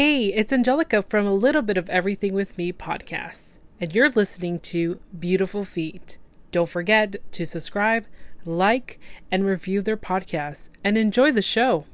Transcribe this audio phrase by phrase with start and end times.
[0.00, 4.60] Hey, it's Angelica from A Little Bit of Everything with Me podcast, and you're listening
[4.60, 6.18] to Beautiful Feet.
[6.52, 8.06] Don't forget to subscribe,
[8.44, 11.84] like, and review their podcast, and enjoy the show.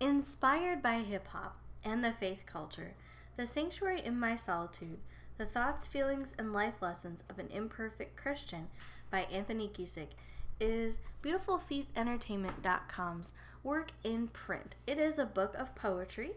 [0.00, 2.94] Inspired by hip hop and the faith culture,
[3.36, 4.98] The Sanctuary in My Solitude,
[5.38, 8.66] The Thoughts, Feelings, and Life Lessons of an Imperfect Christian
[9.12, 10.16] by Anthony Giesick
[10.60, 13.32] is BeautifulFeetEntertainment.com's
[13.62, 14.76] work in print.
[14.86, 16.32] It is a book of poetry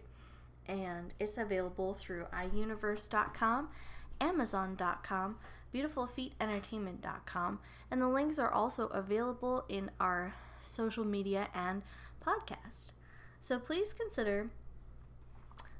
[0.67, 3.69] and it's available through iUniverse.com,
[4.19, 5.35] Amazon.com,
[5.73, 7.59] BeautifulFeetEntertainment.com,
[7.91, 11.83] and the links are also available in our social media and
[12.25, 12.93] podcast.
[13.41, 14.49] So please consider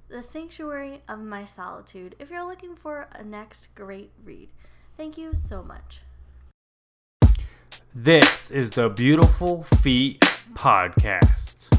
[0.07, 4.49] The Sanctuary of My Solitude if you're looking for a next great read.
[4.97, 6.01] Thank you so much.
[7.97, 10.19] This is the Beautiful Feet
[10.53, 11.69] Podcast,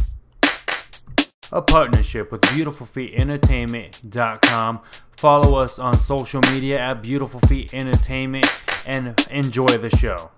[1.52, 4.80] a partnership with BeautifulFeetEntertainment.com.
[5.10, 8.46] Follow us on social media at Beautiful Feet Entertainment
[8.86, 10.30] and enjoy the show.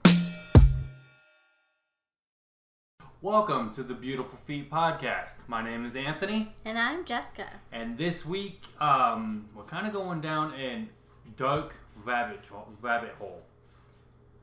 [3.23, 5.37] Welcome to the Beautiful Feet Podcast.
[5.49, 7.47] My name is Anthony, And I'm Jessica.
[7.73, 10.89] and this week um, we're kind of going down in
[11.37, 12.41] dark rabbit
[12.83, 13.43] rabbit hole.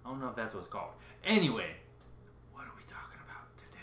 [0.06, 0.92] I don't know if that's what it's called.
[1.24, 1.72] Anyway,
[2.54, 3.80] what are we talking about today?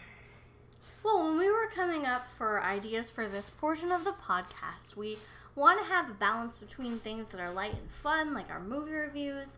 [1.03, 5.19] Well, when we were coming up for ideas for this portion of the podcast, we
[5.56, 8.93] want to have a balance between things that are light and fun, like our movie
[8.93, 9.56] reviews,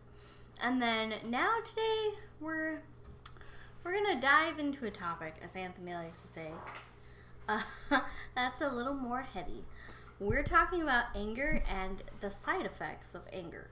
[0.61, 2.79] and then now today we're
[3.83, 6.49] we're gonna dive into a topic, as Anthony likes to say,
[7.47, 7.61] uh,
[8.35, 9.63] that's a little more heavy.
[10.19, 13.69] We're talking about anger and the side effects of anger.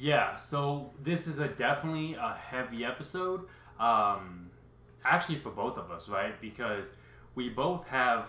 [0.00, 3.42] Yeah, so this is a definitely a heavy episode.
[3.78, 4.50] Um,
[5.04, 6.40] actually, for both of us, right?
[6.40, 6.92] Because
[7.34, 8.28] we both have,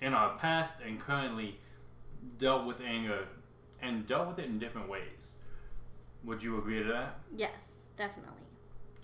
[0.00, 1.58] in our past and currently,
[2.38, 3.26] dealt with anger
[3.82, 5.36] and dealt with it in different ways.
[6.24, 7.18] Would you agree to that?
[7.36, 8.32] Yes, definitely.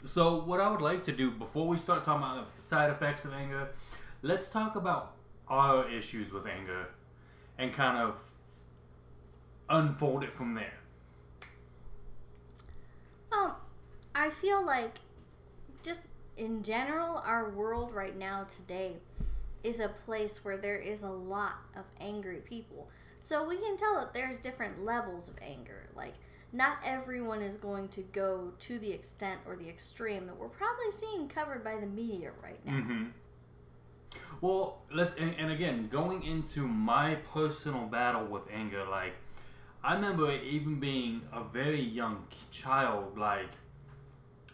[0.06, 3.27] So, what I would like to do before we start talking about the side effects
[3.27, 3.69] of anger,
[4.22, 5.17] let's talk about
[5.49, 6.94] our issues with anger
[7.59, 8.19] and kind of
[9.69, 10.72] unfold it from there.
[13.31, 13.59] Well,
[14.15, 14.99] I feel like
[15.83, 18.97] just in general, our world right now today
[19.62, 22.89] is a place where there is a lot of angry people.
[23.21, 25.91] So we can tell that there's different levels of anger.
[25.95, 26.15] Like,
[26.53, 30.91] not everyone is going to go to the extent or the extreme that we're probably
[30.91, 32.73] seeing covered by the media right now.
[32.73, 33.05] Mm-hmm.
[34.41, 39.12] Well, let and, and again, going into my personal battle with anger, like
[39.84, 43.50] I remember even being a very young child, like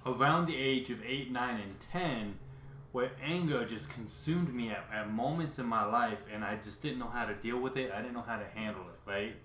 [0.06, 2.38] around the age of eight, nine, and ten,
[2.92, 6.98] where anger just consumed me at, at moments in my life, and I just didn't
[6.98, 7.90] know how to deal with it.
[7.92, 9.36] I didn't know how to handle it, right?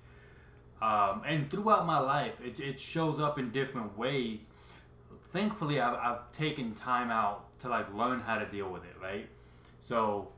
[0.81, 4.47] Um, and throughout my life, it, it shows up in different ways.
[5.33, 9.27] Thankfully, I've, I've taken time out to like learn how to deal with it, right?
[9.81, 10.29] So,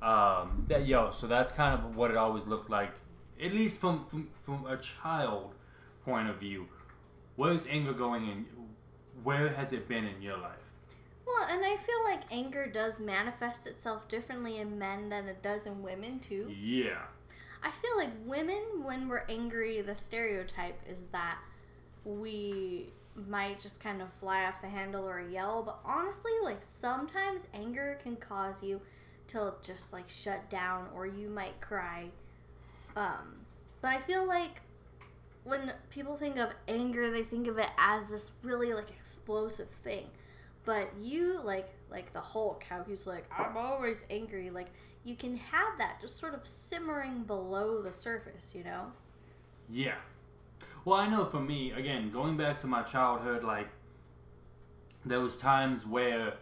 [0.00, 2.92] um, that yo, so that's kind of what it always looked like,
[3.42, 5.54] at least from from, from a child
[6.04, 6.68] point of view.
[7.36, 8.46] Where's anger going in?
[9.22, 10.58] Where has it been in your life?
[11.26, 15.66] Well, and I feel like anger does manifest itself differently in men than it does
[15.66, 16.50] in women, too.
[16.50, 17.02] Yeah.
[17.62, 21.38] I feel like women, when we're angry, the stereotype is that
[22.04, 25.62] we might just kind of fly off the handle or yell.
[25.62, 28.80] But honestly, like sometimes anger can cause you
[29.28, 32.06] to just like shut down or you might cry.
[32.96, 33.46] Um,
[33.80, 34.60] but I feel like
[35.44, 40.06] when people think of anger, they think of it as this really like explosive thing.
[40.64, 44.50] But you like like the Hulk, how he's like, I'm always angry.
[44.50, 44.68] Like
[45.04, 48.92] you can have that just sort of simmering below the surface, you know?
[49.68, 49.96] Yeah.
[50.84, 53.68] Well, I know for me, again, going back to my childhood, like
[55.04, 56.34] there was times where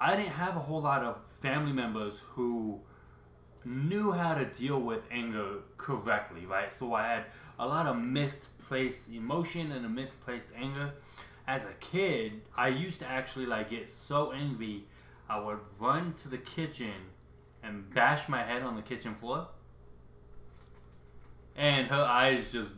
[0.00, 2.80] I didn't have a whole lot of family members who
[3.64, 6.72] knew how to deal with anger correctly, right?
[6.72, 7.24] So I had
[7.58, 7.96] a lot of
[8.68, 10.92] misplaced emotion and a misplaced anger.
[11.46, 14.84] As a kid, I used to actually like get so angry,
[15.28, 16.92] I would run to the kitchen
[17.62, 19.48] and bash my head on the kitchen floor.
[21.56, 22.70] And her eyes just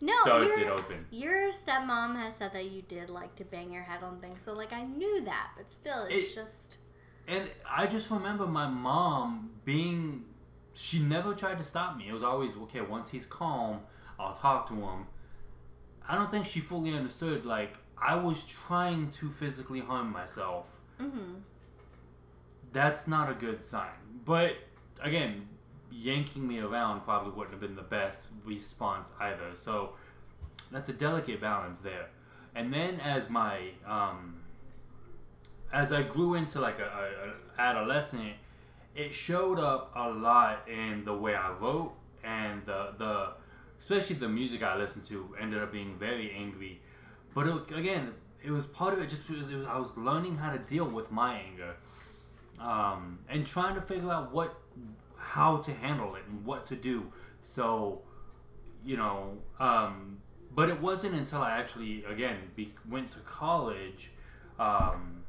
[0.00, 1.06] No, darted your, open.
[1.10, 4.54] your stepmom has said that you did like to bang your head on things, so
[4.54, 6.76] like I knew that, but still, it's It- just
[7.28, 10.24] And I just remember my mom being,
[10.72, 12.08] she never tried to stop me.
[12.08, 13.80] It was always, okay, once he's calm,
[14.20, 15.06] I'll talk to him.
[16.08, 20.66] I don't think she fully understood, like, I was trying to physically harm myself.
[20.98, 21.34] hmm
[22.72, 23.90] That's not a good sign.
[24.24, 24.52] But
[25.02, 25.48] again,
[25.90, 29.54] yanking me around probably wouldn't have been the best response either.
[29.54, 29.94] So
[30.70, 32.08] that's a delicate balance there.
[32.54, 34.36] And then as my um,
[35.72, 38.34] as I grew into like a adolescent,
[38.94, 41.92] it showed up a lot in the way I wrote
[42.24, 43.28] and the the
[43.80, 46.80] especially the music I listened to ended up being very angry.
[47.34, 48.12] But it, again,
[48.44, 50.84] it was part of it just because it was, I was learning how to deal
[50.84, 51.74] with my anger
[52.60, 54.54] um, and trying to figure out what
[55.16, 57.12] how to handle it and what to do.
[57.42, 58.00] So,
[58.84, 60.18] you know, um,
[60.54, 64.10] but it wasn't until I actually again be, went to college
[64.58, 65.22] um,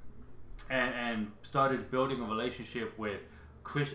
[0.69, 3.21] and, and started building a relationship with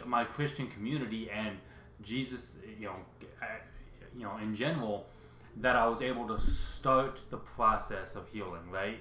[0.06, 1.58] my Christian community and
[2.02, 2.96] Jesus, you know,
[4.16, 5.06] you know, in general,
[5.58, 8.70] that I was able to start the process of healing.
[8.70, 8.98] Right?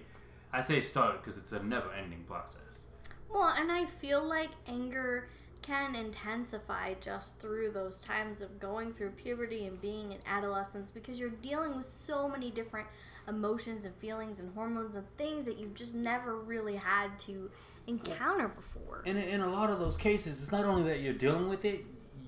[0.54, 2.84] I say start because it's a never-ending process.
[3.30, 5.28] Well, and I feel like anger
[5.62, 11.20] can intensify just through those times of going through puberty and being in adolescence because
[11.20, 12.88] you're dealing with so many different
[13.28, 17.50] emotions and feelings and hormones and things that you've just never really had to
[17.88, 19.02] encounter before.
[19.08, 21.84] And in a lot of those cases, it's not only that you're dealing with it,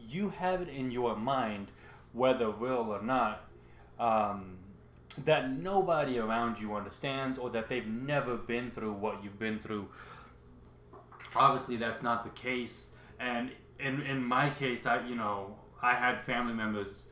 [0.10, 1.68] you have it in your mind,
[2.18, 3.46] whether real or not,
[4.00, 4.58] um,
[5.26, 9.88] that nobody around you understands or that they've never been through what you've been through.
[11.36, 12.90] Obviously, that's not the case.
[13.20, 17.06] And in, in my case, I, you know, I had family members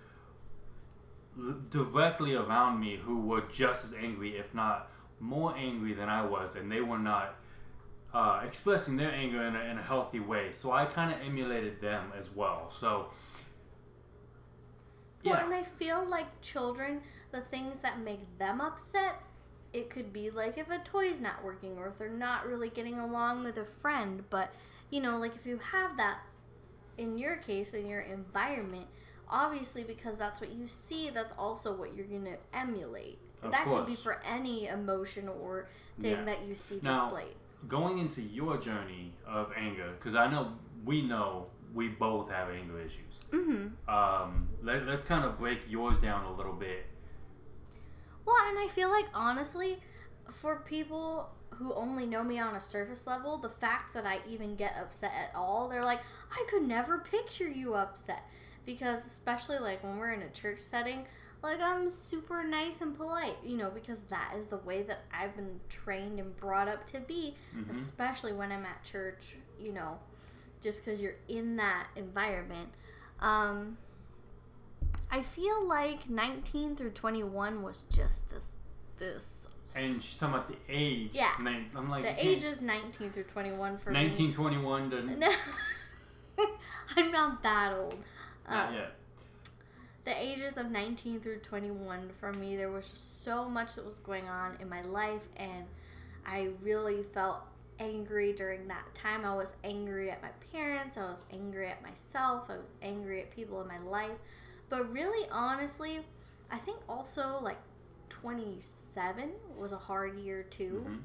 [1.69, 6.55] directly around me who were just as angry, if not more angry than I was,
[6.55, 7.35] and they were not
[8.13, 10.51] uh, expressing their anger in a, in a healthy way.
[10.51, 12.71] So I kind of emulated them as well.
[12.79, 13.07] So,
[15.25, 15.33] yeah.
[15.33, 17.01] Well, and I feel like children,
[17.31, 19.21] the things that make them upset,
[19.73, 22.99] it could be like if a toy's not working or if they're not really getting
[22.99, 24.23] along with a friend.
[24.29, 24.53] But,
[24.89, 26.19] you know, like if you have that
[26.97, 28.87] in your case, in your environment,
[29.29, 33.19] obviously because that's what you see, that's also what you're going to emulate.
[33.43, 33.85] Of that course.
[33.85, 35.67] could be for any emotion or
[36.01, 36.25] thing yeah.
[36.25, 37.35] that you see now, displayed
[37.67, 42.79] going into your journey of anger, because I know we know we both have anger
[42.79, 43.19] issues.
[43.31, 43.89] Mm-hmm.
[43.93, 46.85] Um, let, let's kind of break yours down a little bit.
[48.25, 49.77] Well, and I feel like honestly,
[50.31, 54.55] for people who only know me on a surface level, the fact that I even
[54.55, 56.01] get upset at all, they're like,
[56.31, 58.23] I could never picture you upset.
[58.65, 61.05] Because, especially like when we're in a church setting,
[61.43, 65.35] like I'm super nice and polite, you know, because that is the way that I've
[65.35, 67.69] been trained and brought up to be, mm-hmm.
[67.69, 69.99] especially when I'm at church, you know,
[70.65, 72.69] just because you're in that environment.
[73.21, 73.77] Um,
[75.09, 78.47] I feel like 19 through 21 was just this,
[78.99, 79.31] this.
[79.73, 81.11] And she's talking about the age.
[81.13, 81.31] Yeah.
[81.37, 84.33] I'm like, the age is 19 through 21 for 19, me.
[84.33, 85.01] 21 to.
[85.17, 85.31] No.
[86.97, 87.95] I'm not that old.
[88.49, 88.95] Not uh, yet
[90.05, 93.99] the ages of 19 through 21 for me there was just so much that was
[93.99, 95.65] going on in my life and
[96.25, 97.39] i really felt
[97.79, 102.45] angry during that time i was angry at my parents i was angry at myself
[102.49, 104.17] i was angry at people in my life
[104.69, 105.99] but really honestly
[106.49, 107.59] i think also like
[108.09, 110.95] 27 was a hard year too mm-hmm.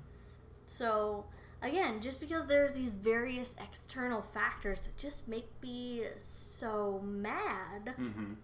[0.66, 1.24] so
[1.62, 8.34] again just because there's these various external factors that just make me so mad mm-hmm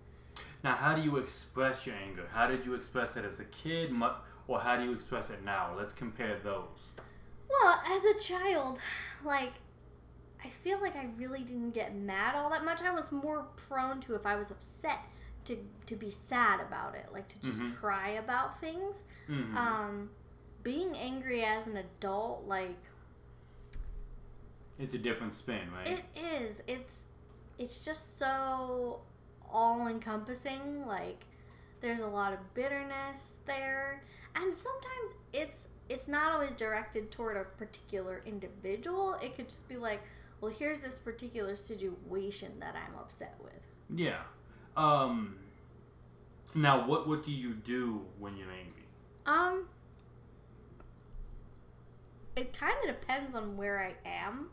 [0.66, 2.28] now, how do you express your anger?
[2.32, 3.92] How did you express it as a kid,
[4.48, 5.72] or how do you express it now?
[5.76, 6.64] Let's compare those.
[7.48, 8.78] Well, as a child,
[9.24, 9.54] like,
[10.44, 12.82] I feel like I really didn't get mad all that much.
[12.82, 15.00] I was more prone to, if I was upset,
[15.44, 17.74] to, to be sad about it, like to just mm-hmm.
[17.74, 19.04] cry about things.
[19.28, 19.56] Mm-hmm.
[19.56, 20.10] Um,
[20.62, 22.76] being angry as an adult, like,
[24.78, 25.88] it's a different spin, right?
[25.88, 26.60] It is.
[26.66, 26.98] It's
[27.58, 29.00] it's just so
[29.50, 30.86] all encompassing.
[30.86, 31.24] Like
[31.80, 34.02] there's a lot of bitterness there,
[34.34, 39.14] and sometimes it's it's not always directed toward a particular individual.
[39.22, 40.02] It could just be like,
[40.40, 43.52] well, here's this particular situation that I'm upset with.
[43.94, 44.22] Yeah.
[44.76, 45.36] Um.
[46.54, 48.84] Now, what what do you do when you're angry?
[49.26, 49.68] Um.
[52.36, 54.50] It kind of depends on where I am.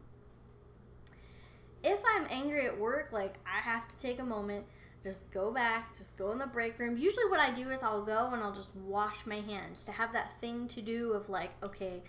[1.83, 4.65] If I'm angry at work, like I have to take a moment
[5.03, 6.97] just go back, just go in the break room.
[6.97, 10.13] Usually, what I do is I'll go and I'll just wash my hands to have
[10.13, 12.03] that thing to do of like, okay,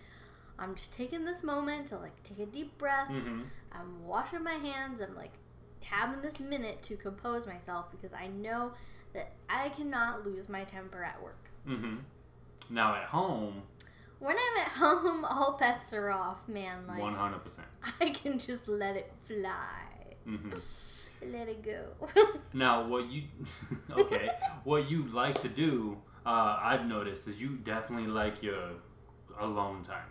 [0.58, 3.10] I'm just taking this moment to like take a deep breath.
[3.10, 3.42] Mm-hmm.
[3.72, 5.00] I'm washing my hands.
[5.00, 5.32] I'm like
[5.82, 8.72] having this minute to compose myself because I know
[9.12, 11.50] that I cannot lose my temper at work.
[11.68, 11.96] Mm-hmm.
[12.70, 13.62] Now at home.
[14.20, 16.86] When I'm at home, all bets are off, man.
[16.86, 17.40] Like 100%.
[18.00, 20.16] I can just let it fly.
[20.28, 20.58] Mm-hmm
[21.32, 21.84] let it go.
[22.52, 23.22] Now, what you
[23.90, 24.28] okay?
[24.64, 28.70] what you like to do, uh, I've noticed, is you definitely like your
[29.40, 30.10] alone time.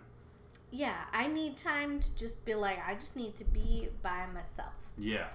[0.72, 4.74] yeah, I need time to just be like, I just need to be by myself.
[4.98, 5.27] Yeah,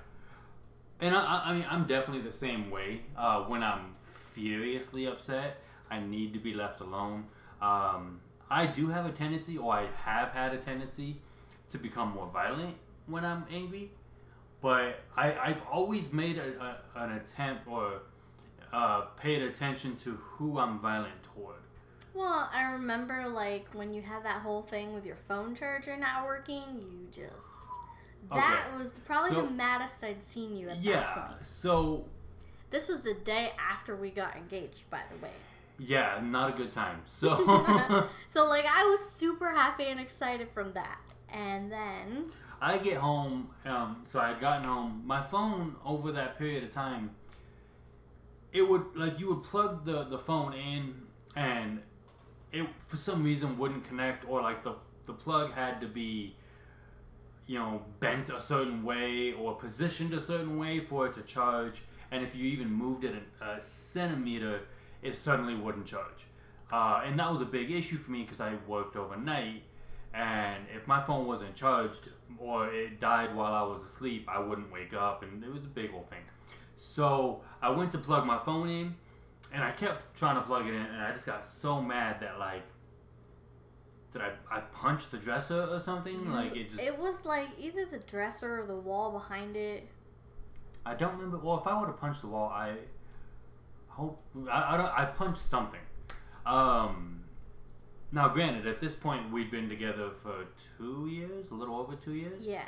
[1.01, 3.03] and I, I- I mean, I'm definitely the same way.
[3.17, 3.95] Uh, when I'm
[4.35, 5.59] furiously upset,
[5.91, 7.25] I need to be left alone.
[7.63, 8.21] Um,
[8.51, 11.21] I do have a tendency, or I have had a tendency,
[11.71, 12.75] to become more violent
[13.07, 13.91] when I'm angry.
[14.61, 18.03] But I, I've always made a, a, an attempt or
[18.73, 21.57] uh, paid attention to who I'm violent toward.
[22.15, 26.25] Well, I remember like when you had that whole thing with your phone charger not
[26.27, 27.47] working, you just
[28.33, 28.79] that Okay.
[28.79, 31.47] was probably So- the maddest I'd seen you at that Yeah, point.
[31.47, 32.05] so
[32.71, 35.33] This was the day after we got engaged, by the way.
[35.79, 37.01] yeah, not a good time.
[37.05, 37.37] So
[38.27, 40.99] So like I was super happy and excited from that.
[41.33, 43.51] And then I get home.
[43.65, 45.03] Um, so I had gotten home.
[45.05, 47.11] My phone over that period of time,
[48.53, 50.95] it would like you would plug the the phone in,
[51.37, 51.81] and
[52.53, 54.75] it for some reason wouldn't connect, or like the
[55.07, 56.37] the plug had to be,
[57.47, 61.83] you know, bent a certain way or positioned a certain way for it to charge.
[62.11, 64.63] And if you even moved it a, centimeter,
[65.03, 66.27] it suddenly wouldn't charge.
[66.73, 69.63] Uh, and that was a big issue for me because I worked overnight
[70.15, 74.73] and if my phone wasn't charged or it died while I was asleep, I wouldn't
[74.73, 76.23] wake up, and it was a big old thing.
[76.77, 78.95] So I went to plug my phone in,
[79.53, 82.39] and I kept trying to plug it in, and I just got so mad that
[82.39, 82.63] like,
[84.13, 86.33] did I I punch the dresser or something?
[86.33, 89.89] Like it just it was like either the dresser or the wall behind it.
[90.87, 91.39] I don't remember.
[91.39, 92.77] Well, if I would have punched the wall, I
[93.89, 94.99] hope I, I don't.
[94.99, 95.81] I punched something.
[96.47, 97.18] Um.
[98.11, 100.47] Now, granted, at this point we'd been together for
[100.79, 102.47] two years, a little over two years.
[102.47, 102.65] Yeah.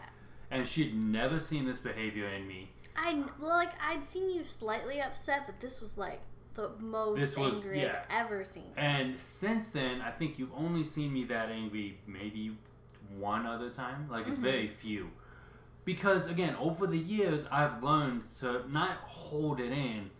[0.52, 2.68] and she'd never seen this behavior in me.
[2.96, 6.20] I well, like I'd seen you slightly upset, but this was like
[6.54, 8.02] the most This was- angry yeah.
[8.10, 8.72] I've ever seen.
[8.76, 12.58] And since then, I think you've only seen me that angry maybe
[13.16, 14.08] one other time.
[14.10, 14.42] Like it's Mhm.
[14.42, 15.10] very few.
[15.84, 20.10] Because again, over the years, I've learned to not hold it in,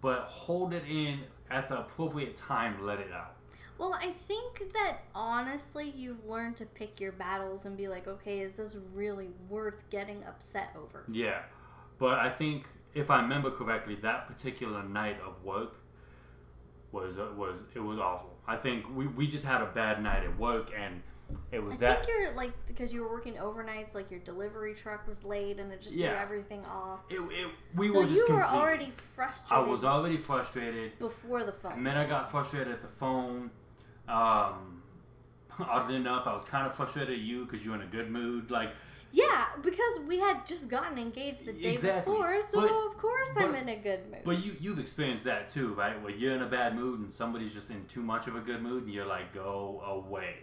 [0.00, 3.35] but hold it in at the appropriate time, let it out.
[3.78, 8.40] Well, I think that honestly, you've learned to pick your battles and be like, okay,
[8.40, 11.04] is this really worth getting upset over?
[11.08, 11.42] Yeah,
[11.98, 15.76] but I think if I remember correctly, that particular night of work
[16.92, 18.36] was uh, was it was awful.
[18.46, 21.02] I think we, we just had a bad night at work, and
[21.52, 21.90] it was I that.
[21.90, 25.58] I think you're like because you were working overnights, like your delivery truck was late
[25.58, 27.00] and it just threw everything off.
[27.10, 28.92] It, it, we so were just you were already
[29.50, 31.72] I was already frustrated, before the phone.
[31.72, 33.50] and then I got frustrated at the phone.
[34.08, 34.82] Um,
[35.58, 38.10] oddly enough, I was kind of frustrated at you because you were in a good
[38.10, 38.50] mood.
[38.50, 38.70] Like,
[39.12, 42.12] yeah, because we had just gotten engaged the day Exactly.
[42.12, 44.20] before, so But- of course I'm in a good mood.
[44.24, 46.00] but you you've experienced that too, right?
[46.02, 48.62] Where you're in a bad mood and somebody's just in too much of a good
[48.62, 50.36] mood, and you're like, go away.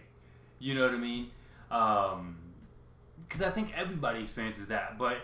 [0.58, 1.30] You know what I mean?
[1.68, 4.98] Because I think everybody experiences that.
[4.98, 5.18] But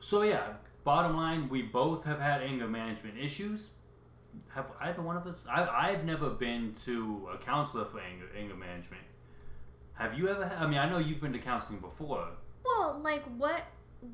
[0.00, 3.70] so yeah, bottom line, we both have had anger management issues.
[4.54, 5.44] Have either one of us?
[5.48, 9.02] I I've never been to a counselor for anger anger management.
[9.94, 10.50] Have you ever?
[10.58, 12.28] I mean, I know you've been to counseling before.
[12.64, 13.62] Well, like what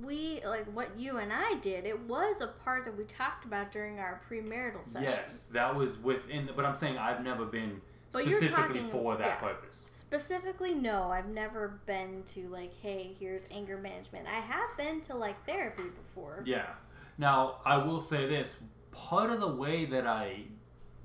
[0.01, 3.73] we like what you and I did, it was a part that we talked about
[3.73, 5.09] during our premarital session.
[5.09, 6.47] Yes, that was within.
[6.47, 7.81] The, but I'm saying I've never been
[8.13, 9.35] But you're specifically talking- for that yeah.
[9.37, 9.89] purpose.
[9.93, 14.27] Specifically, no, I've never been to like, hey, here's anger management.
[14.29, 16.43] I have been to like therapy before.
[16.47, 16.67] Yeah.
[17.19, 18.59] Now I will say this:
[18.93, 20.45] part of the way that I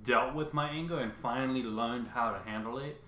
[0.04, 3.02] dealt with my anger and finally learned how to handle it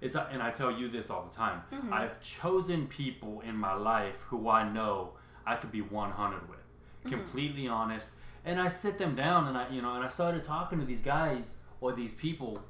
[0.00, 1.62] is, and I tell you this all the time.
[1.70, 1.92] Mhm.
[1.92, 5.12] I've chosen people in my life who I know
[5.46, 6.58] I could be 100 with,
[7.04, 7.10] Mhm.
[7.10, 8.08] completely honest,
[8.44, 11.02] and I sit them down and I, you know, and I started talking to these
[11.02, 12.62] guys or these people,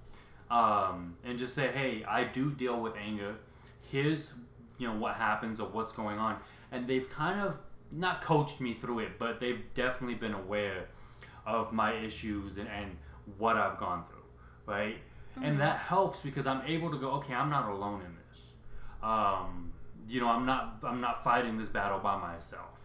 [0.51, 3.37] um, and just say, hey, I do deal with anger.
[3.91, 4.33] Here's,
[4.79, 6.39] you know, what happens or what's going on,
[6.73, 7.57] and they've kind of
[7.93, 10.89] not coached me through it, but they've definitely been aware
[11.47, 12.97] of my issues and, and
[13.39, 14.25] what I've gone through,
[14.67, 14.97] right?
[15.39, 15.47] Mhm.
[15.47, 18.41] And that helps because I'm able to go, okay, I'm not alone in this.
[19.03, 19.73] Um,
[20.09, 22.79] you know, I'm not I'm not fighting this battle by myself,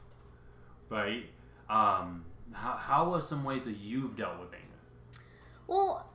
[0.90, 1.26] right?
[1.70, 4.66] Um, how, how are some ways that you've dealt with anger?
[5.68, 6.08] Well,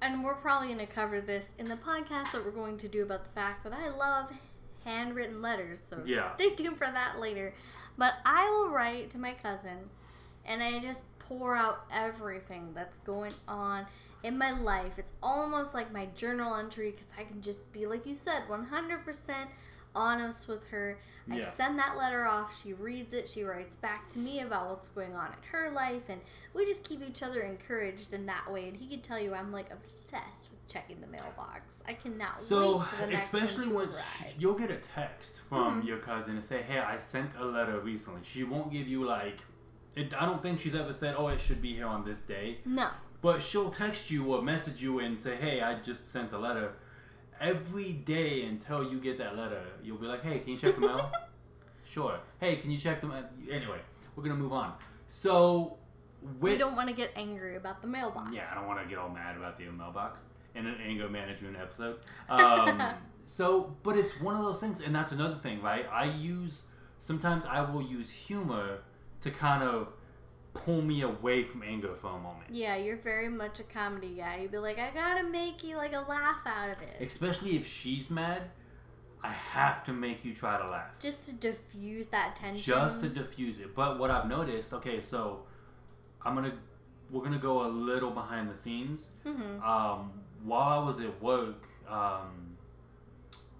[0.00, 3.02] and we're probably going to cover this in the podcast that we're going to do
[3.02, 4.30] about the fact that I love
[4.84, 5.82] handwritten letters.
[5.86, 6.34] So Yeah.
[6.34, 7.54] stay tuned for that later.
[7.98, 9.90] But I will write to my cousin
[10.44, 13.86] and I just pour out everything that's going on
[14.22, 14.98] in my life.
[14.98, 19.48] It's almost like my journal entry because I can just be, like you said, 100%
[19.96, 20.98] honest with her.
[21.30, 21.50] I Yeah.
[21.50, 22.60] send that letter off.
[22.60, 23.28] She reads it.
[23.28, 26.20] She writes back to me about what's going on in her life, and
[26.52, 28.68] we just keep each other encouraged in that way.
[28.68, 31.76] And he can tell you I'm like obsessed with checking the mailbox.
[31.86, 34.34] I cannot So, wait for the next especially when to sh- arrive.
[34.38, 35.86] you'll get a text from Mhm.
[35.86, 39.44] your cousin and say, "Hey, I sent a letter recently." She won't give you like,
[39.96, 42.58] it, I don't think she's ever said, "Oh, it should be here on this day,"
[42.64, 42.88] No,
[43.20, 46.72] but she'll text you or message you and say, "Hey, I just sent a letter."
[47.40, 50.80] Every day until you get that letter, you'll be like, "Hey, can you check the
[50.80, 51.10] mail?"
[51.88, 52.18] sure.
[52.38, 53.24] Hey, can you check the mail?
[53.50, 53.80] Anyway,
[54.14, 54.74] we're gonna move on.
[55.08, 55.76] So,
[56.40, 58.30] with we don't want to get angry about the mailbox.
[58.32, 60.24] yeah, I don't want to get all mad about the mailbox
[60.54, 61.98] in an anger management episode.
[62.28, 62.80] Um,
[63.26, 65.86] so, but it's one of those things, and that's another thing, right?
[65.90, 66.62] I use
[67.00, 68.78] sometimes I will use humor
[69.24, 69.88] to kind of
[70.52, 74.38] pull me away from anger for a moment, Yeah, you're very much a comedy guy.
[74.42, 76.94] You'd be like, I gotta make you like a laugh out of it.
[77.04, 78.42] especially if she's mad.
[79.22, 80.90] I have to make you try to laugh.
[81.00, 82.62] Just to diffuse that tension.
[82.62, 83.74] just to diffuse it.
[83.74, 85.40] But what I've noticed, okay, so
[86.22, 86.52] I'm gonna
[87.10, 89.08] we're gonna go a little behind the scenes.
[89.26, 90.12] hmm Um,
[90.44, 92.54] while I was at work um,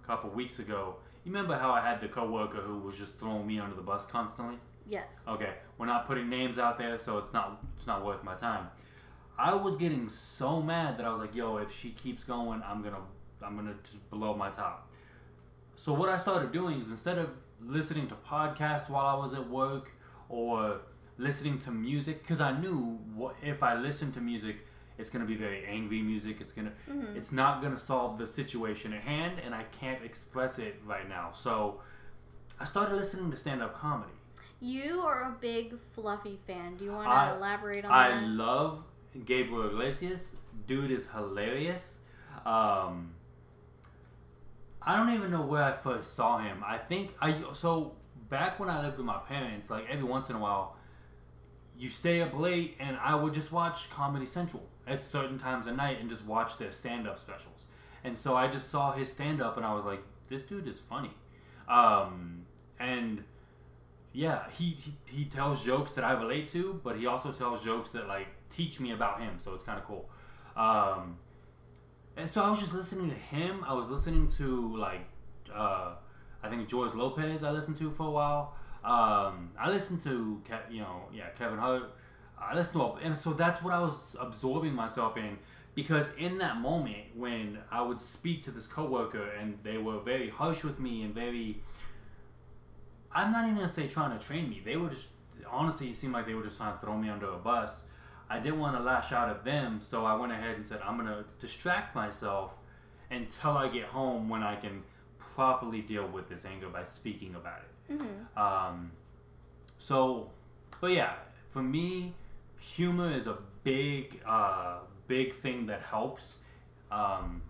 [0.03, 3.45] a couple weeks ago, you remember how I had the coworker who was just throwing
[3.47, 4.57] me under the bus constantly?
[4.87, 5.23] Yes.
[5.27, 8.67] Okay, we're not putting names out there, so it's not it's not worth my time.
[9.37, 12.83] I was getting so mad that I was like, "Yo, if she keeps going, I'm
[12.83, 13.01] gonna
[13.41, 14.87] I'm gonna just blow my top."
[15.75, 17.29] So what I started doing is instead of
[17.59, 19.91] listening to podcasts while I was at work
[20.29, 20.81] or
[21.17, 24.57] listening to music, because I knew what if I listened to music,
[24.97, 26.39] it's gonna be very angry music.
[26.41, 27.15] It's gonna Mhm.
[27.15, 31.31] it's not gonna solve the situation at hand, and I can't express it right now.
[31.33, 31.81] So
[32.59, 34.11] I started listening to stand up comedy.
[34.61, 36.77] You are a big fluffy fan.
[36.77, 38.17] Do you want I- to elaborate on I that?
[38.17, 38.83] I love
[39.25, 40.37] Gabriel Iglesias.
[40.65, 41.99] Dude is hilarious.
[42.45, 43.13] Um,
[44.81, 46.63] I don't even know where I first saw him.
[46.65, 47.95] I think I so
[48.29, 50.77] back when I lived with my parents, like every once in a while,
[51.77, 55.75] you stay up late, and I would just watch Comedy Central at certain times of
[55.75, 57.65] night and just watch their stand-up specials.
[58.03, 61.11] And so I just saw his stand-up, and I was like, this dude is funny.
[61.67, 62.45] Um,
[62.79, 63.23] and
[64.13, 67.91] yeah, he, he he tells jokes that I relate to, but he also tells jokes
[67.91, 69.39] that like teach me about him.
[69.39, 70.09] So it's kind of cool.
[70.55, 71.17] Um,
[72.15, 73.63] and so I was just listening to him.
[73.67, 75.01] I was listening to like
[75.53, 75.95] uh,
[76.43, 77.43] I think George Lopez.
[77.43, 78.55] I listened to for a while.
[78.83, 81.91] Um, I listened to Ke- you know yeah Kevin Hart.
[82.49, 85.37] I listened to and so that's what I was absorbing myself in
[85.73, 90.29] because in that moment when I would speak to this coworker and they were very
[90.29, 91.61] harsh with me and very
[93.11, 94.61] I'm not even gonna say trying to train me.
[94.63, 95.07] They were just
[95.49, 97.83] honestly, it seemed like they were just trying to throw me under a bus.
[98.29, 100.97] I didn't want to lash out at them, so I went ahead and said I'm
[100.97, 102.51] gonna distract myself
[103.11, 104.83] until I get home when I can
[105.19, 107.97] properly deal with this anger by speaking about it.
[107.97, 108.91] hmm Um,
[109.77, 110.31] so,
[110.81, 111.13] but yeah,
[111.51, 112.15] for me,
[112.65, 116.37] humor is a big, uh, big thing that helps.
[116.91, 117.41] Um,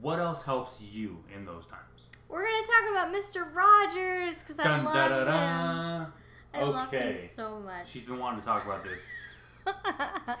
[0.00, 2.08] what else helps you in those times?
[2.28, 3.54] We're gonna talk about Mr.
[3.54, 6.12] Rogers because I love da, da, him.
[6.54, 7.18] I love him Okay.
[7.18, 7.90] so much.
[7.90, 9.00] She's been wanting to talk about this.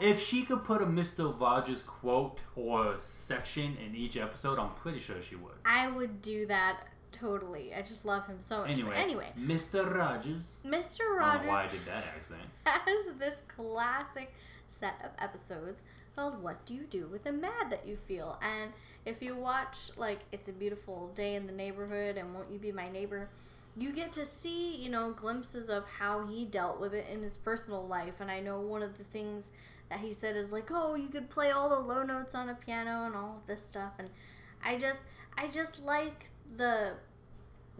[0.00, 1.38] If she could put a Mr.
[1.40, 5.54] Rogers quote or section in each episode, I'm pretty sure she would.
[5.64, 6.88] I would do that
[7.18, 7.72] totally.
[7.74, 8.66] I just love him so much.
[8.66, 9.94] But Anyway, anyway, Mr.
[9.94, 10.56] Rogers.
[10.66, 11.00] Mr.
[11.00, 12.40] I don't know Rogers why I did that accent.
[12.64, 14.32] has this classic
[14.68, 15.82] set of episodes
[16.16, 18.38] called What Do You Do with the Mad That You Feel?
[18.42, 18.72] And
[19.04, 22.72] if you watch, like, It's a Beautiful Day in the Neighborhood and Won't You Be
[22.72, 23.28] My Neighbor,
[23.76, 27.36] you get to see, you know, glimpses of how he dealt with it in his
[27.36, 28.14] personal life.
[28.20, 29.50] And I know one of the things
[29.90, 32.54] that he said is like, oh, you could play all the low notes on a
[32.54, 33.94] piano and all of this stuff.
[33.98, 34.10] And
[34.64, 35.00] I just,
[35.36, 36.92] I just like the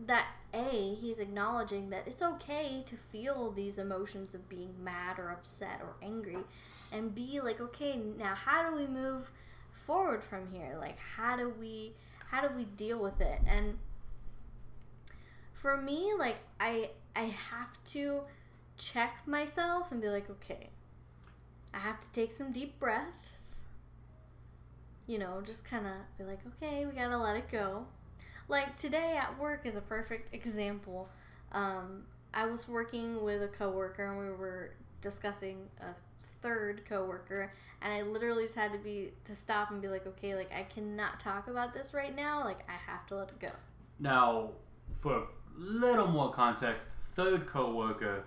[0.06, 5.30] that a he's acknowledging that it's okay to feel these emotions of being mad or
[5.30, 6.38] upset or angry
[6.90, 9.30] and b like okay now how do we move
[9.74, 10.76] forward from here?
[10.80, 11.92] Like how do we
[12.30, 13.40] how do we deal with it?
[13.46, 13.78] And
[15.52, 18.20] for me like i i have to
[18.76, 20.68] check myself and be like okay
[21.72, 23.60] i have to take some deep breaths.
[25.06, 27.86] You know just kind of be like okay we gotta let it go
[28.48, 31.08] like today at work is a perfect example.
[31.52, 35.94] Um, I was working with a coworker and we were discussing a
[36.42, 40.34] third coworker, and I literally just had to be to stop and be like, okay,
[40.34, 42.44] like I cannot talk about this right now.
[42.44, 43.50] Like I have to let it go.
[43.98, 44.50] Now,
[45.00, 45.22] for a
[45.56, 48.24] little more context, third coworker,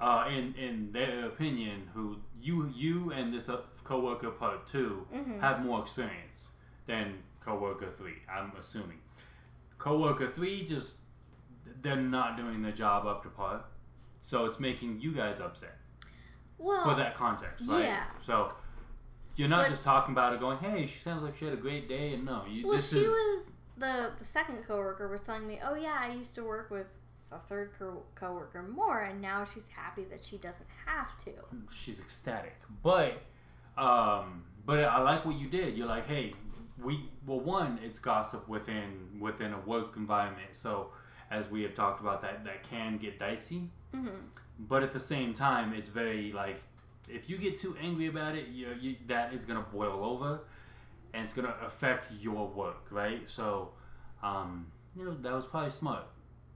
[0.00, 3.50] uh, in in their opinion, who you you and this
[3.84, 5.40] coworker part 2 Mhm.
[5.40, 6.48] have more experience
[6.86, 8.22] than coworker three.
[8.30, 9.00] I'm assuming.
[9.82, 10.94] Coworker three just
[11.82, 13.64] they're not doing their job up to par,
[14.20, 15.76] so it's making you guys upset
[16.58, 17.84] Well, for that context, right?
[17.84, 18.04] yeah.
[18.20, 18.54] So
[19.34, 21.60] you're not But- just talking about it, going, "Hey, she sounds like she had a
[21.60, 22.66] great day," and no, you.
[22.66, 23.46] well, this she is was
[23.78, 26.86] the the second coworker was telling me, "Oh yeah, I used to work with
[27.32, 31.32] a third co- coworker more, and now she's happy that she doesn't have to."
[31.72, 32.56] she's ecstatic.
[32.82, 33.22] But
[33.76, 35.76] um but I like what you did.
[35.76, 36.30] You're like, hey,
[36.80, 40.50] we well one, it's gossip within within a woke environment.
[40.52, 40.88] So
[41.30, 43.70] as we have talked about that that can get dicey.
[43.94, 44.08] hmm
[44.58, 46.62] But at the same time, it's very like
[47.08, 50.40] if you get too angry about it, you, you that is gonna boil over,
[51.12, 53.28] and it's gonna affect your work, right?
[53.28, 53.70] So,
[54.22, 56.04] um, you know that was probably smart.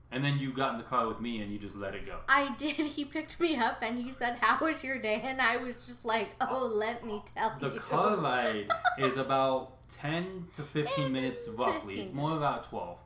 [0.09, 2.19] And then you got in the car with me and you just let it go.
[2.29, 2.77] I did.
[2.97, 6.05] He picked me up and he said, "How was your day?" And I was just
[6.05, 11.47] like, "Oh, let me tell The you." car ride is about 10 to 15 minutes
[11.47, 11.95] eh, roughly.
[11.95, 12.97] 15 It's more about 12.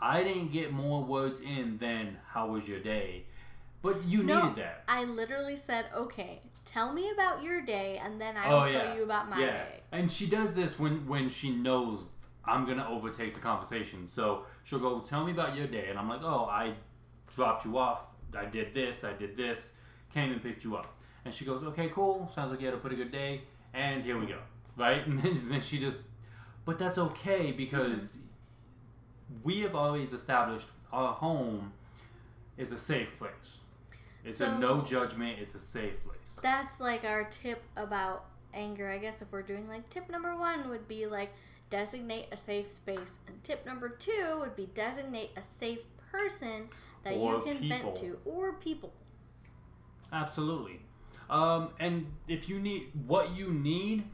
[0.00, 3.24] I didn't get more words in than how was your day.
[3.82, 4.84] But you No, needed that.
[4.88, 8.82] I literally said, "Okay, tell me about your day, and then I oh will yeah.
[8.82, 9.46] tell you about my yeah.
[9.64, 12.08] day." And she does this when when she knows
[12.44, 14.08] I'm going to overtake the conversation.
[14.08, 16.74] So she'll go, "Tell me about your day." And I'm like, "Oh, I
[17.34, 18.06] dropped you off.
[18.36, 19.72] I did this, I did this,
[20.12, 20.94] came and picked you up."
[21.24, 22.30] And she goes, "Okay, cool.
[22.34, 23.42] Sounds like you had a pretty good day."
[23.74, 24.38] And here we go.
[24.76, 25.06] Right?
[25.06, 26.06] And then, then she just
[26.64, 28.18] but that's okay because
[29.42, 31.72] we have always established our home
[32.56, 33.58] is a safe place.
[34.24, 36.38] It's a no judgment, it's a safe place.
[36.42, 38.90] That's like our tip about anger.
[38.90, 41.32] I guess if we're doing like tip number one would be like
[41.70, 45.80] designate a safe space, and tip number two would be designate a safe
[46.12, 46.68] person
[47.02, 48.92] that Or you can vent to or people.
[50.12, 50.80] Absolutely.
[51.28, 54.04] Um, and if you need what you need,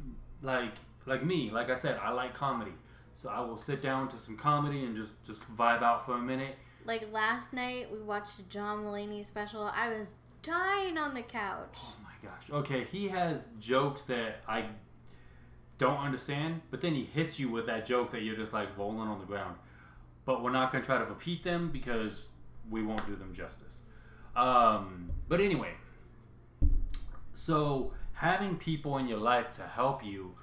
[0.43, 0.75] like
[1.07, 2.73] like me, like I said, I like comedy.
[3.15, 6.21] So I will sit down to some comedy and just just vibe out for a
[6.21, 6.57] minute.
[6.85, 9.71] Like last night we watched a John Mulaney special.
[9.75, 10.09] I was
[10.43, 11.77] dying on the couch.
[11.77, 12.51] Oh my gosh.
[12.51, 14.67] Okay, he has jokes that I
[15.79, 19.09] don't understand, but then he hits you with that joke that you're just like rolling
[19.09, 19.57] on the ground.
[20.25, 22.27] But we're not going to try to repeat them because
[22.71, 23.79] we won't do them justice.
[24.37, 25.73] Um, but anyway,
[27.33, 30.35] so having people in your life to help you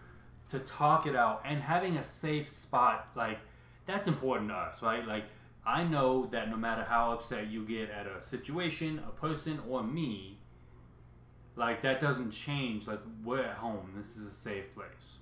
[0.49, 3.39] to talk it out and having a safe spot like
[3.85, 5.07] that's important to us right?
[5.07, 5.25] Like
[5.65, 9.83] i know that no matter how upset you get at a situation a person or
[9.83, 10.38] me
[11.55, 13.91] like that doesn't change like we're at home.
[13.95, 15.17] This is a safe place.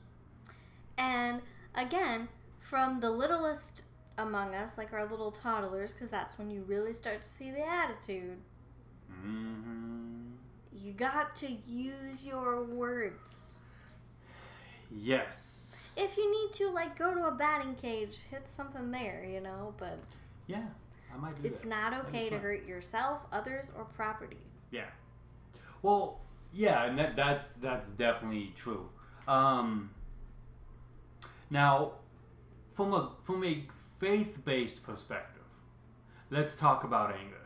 [0.98, 1.42] And
[1.76, 2.28] again,
[2.60, 3.84] from the littlest
[4.18, 7.66] among us, like our little toddlers, because that's when you really start to see the
[7.66, 8.38] attitude,
[9.10, 10.33] hmm
[10.76, 13.54] you got to use your words.
[14.92, 19.42] yes If you need to, like, go to a batting cage, hit something there, you
[19.42, 20.00] know, but
[20.48, 20.64] yeah
[21.14, 21.70] i might do it's that.
[21.70, 24.38] not okay to hurt yourself, others, or property.
[24.72, 24.90] Yeah.
[25.84, 28.90] Well, yeah, and that that's that's definitely true.
[29.28, 29.92] Um,
[31.50, 31.94] now,
[32.74, 33.66] from a from a
[34.00, 35.44] faith based perspective,
[36.32, 37.42] let's talk about anger,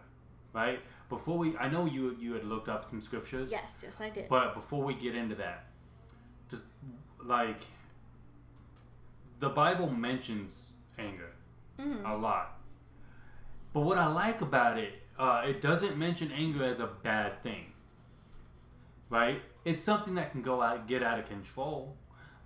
[0.58, 0.80] right?
[1.10, 4.28] Before we, I know you you had looked up some scriptures, Yes, yes, I did.
[4.28, 5.60] but before we get into that,
[6.50, 6.64] just
[7.24, 7.62] like
[9.40, 10.52] the Bible mentions
[10.98, 11.32] anger
[11.80, 12.48] hmm a lot.
[13.74, 17.66] But what I like about it, uh, it doesn't mention anger as a bad thing.
[19.10, 19.42] Right?
[19.64, 21.96] It's something that can go out, get out of control,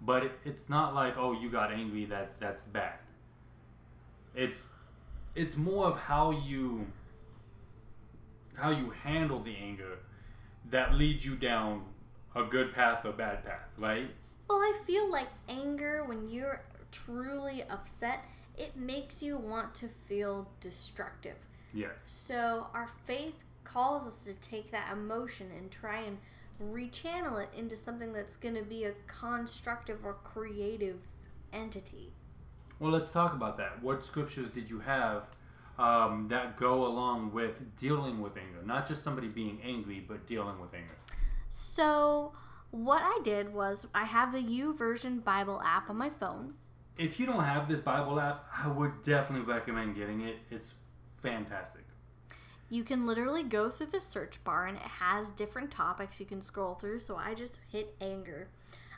[0.01, 2.99] but it, it's not like, oh, you got angry, that's that's bad.
[4.35, 4.67] It's
[5.33, 6.87] it's more of how you
[8.55, 9.99] how you handle the anger
[10.69, 11.83] that leads you down
[12.35, 14.09] a good path or bad path, right?
[14.49, 18.25] Well, I feel like anger, when you're truly upset,
[18.57, 21.37] it makes you want to feel destructive.
[21.73, 21.91] Yes.
[22.03, 26.17] So our faith calls us to take that emotion and try and
[26.61, 30.99] rechannel it into something that's going to be a constructive or creative
[31.53, 32.11] entity.
[32.79, 33.81] Well, let's talk about that.
[33.81, 35.23] What scriptures did you have
[35.81, 38.61] um, that go along with dealing with anger?
[38.65, 40.95] Not just somebody being angry, but dealing with anger.
[41.49, 42.33] So
[42.71, 46.53] what I did was I have the YouVersion Bible app on my phone.
[46.97, 50.37] If you don't have this Bible app, I would definitely recommend getting it.
[50.49, 50.73] It's
[51.21, 51.83] fantastic.
[52.69, 56.41] You can literally go through the search bar and it has different topics you can
[56.41, 57.01] scroll through.
[57.01, 58.47] So I just hit anger.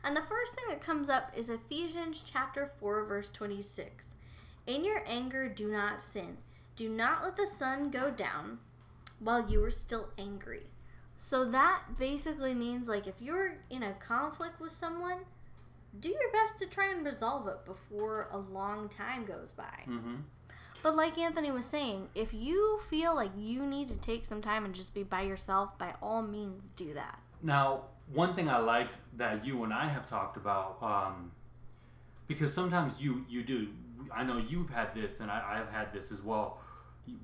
[0.04, 4.08] And the first thing that comes up is Ephesians chapter 4 verse 26.
[4.68, 6.38] In your anger do not sin.
[6.76, 8.60] Do not let the sun go down
[9.20, 10.68] while you are still angry.
[11.18, 15.20] So that basically means like if you're in a conflict with someone,
[16.00, 19.84] do your best to try and resolve it before a long time goes by.
[19.88, 20.16] Mm-hmm.
[20.82, 24.66] But like Anthony was saying, if you feel like you need to take some time
[24.66, 27.20] and just be by yourself, by all means do that.
[27.42, 31.32] Now, one thing I like that you and I have talked about, um,
[32.28, 33.70] because sometimes you you do.
[34.14, 36.60] I know you've had this, and I, I've had this as well.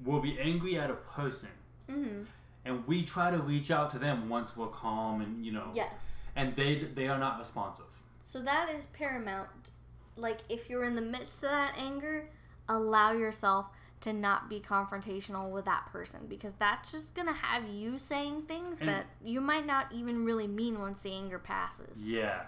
[0.03, 1.49] We'll be angry at a person,
[1.89, 2.23] Mm-hmm.
[2.65, 6.25] and we try to reach out to them once we're calm, and you know, Yes.
[6.35, 7.85] and they they are not responsive.
[8.21, 9.71] So that is paramount.
[10.15, 12.29] Like if you're in the midst of that anger,
[12.67, 13.67] allow yourself
[14.01, 18.77] to not be confrontational with that person because that's just gonna have you saying things
[18.79, 22.05] And- that you might not even really mean once the anger passes.
[22.05, 22.43] Yeah,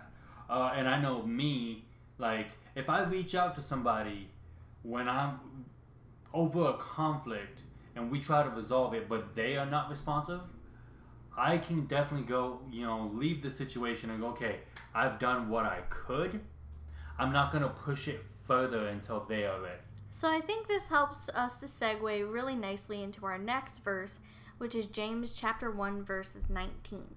[0.50, 1.86] uh, and I know me.
[2.18, 4.30] Like, if I reach out to somebody
[4.84, 5.40] when I'm
[6.34, 7.62] over a conflict
[7.96, 10.42] and we try to resolve it, but they are not responsive,
[11.38, 14.60] I can definitely go, you know, leave the situation and go, okay,
[14.94, 16.40] I've done what I could.
[17.18, 19.82] I'm not gonna push it further until they are ready.
[20.12, 24.20] So I think this helps us to segue really nicely into our next verse,
[24.58, 27.16] which is James chapter 1 verses 19.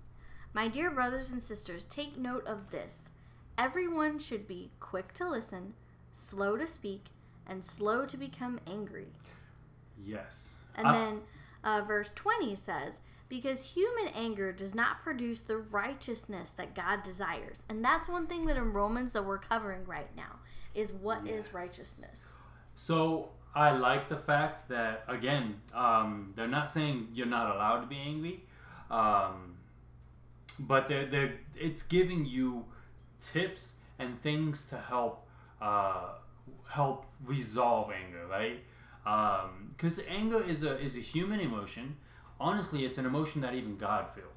[0.53, 3.11] My dear brothers and sisters, take note of this.
[3.59, 5.74] Everyone should be quick to listen,
[6.12, 7.07] slow to speak,
[7.46, 9.09] and slow to become angry.
[10.02, 10.52] Yes.
[10.74, 11.20] And I- then
[11.62, 17.62] uh, verse 20 says, Because human anger does not produce the righteousness that God desires.
[17.68, 20.40] And that's one thing that in Romans that we're covering right now
[20.74, 21.54] is what is Yes.
[21.54, 22.28] righteousness.
[22.76, 27.87] So I like the fact that again, um, they're not saying you're not allowed to
[27.87, 28.42] be angry,
[28.90, 29.54] um,
[30.59, 32.64] but they're, they're it's giving you
[33.20, 35.26] tips and things to help
[35.62, 36.14] uh,
[36.74, 38.62] help resolve anger, right?
[39.06, 41.96] Um, because anger is a is a human emotion.
[42.40, 44.28] Honestly, it's an emotion that even God feels.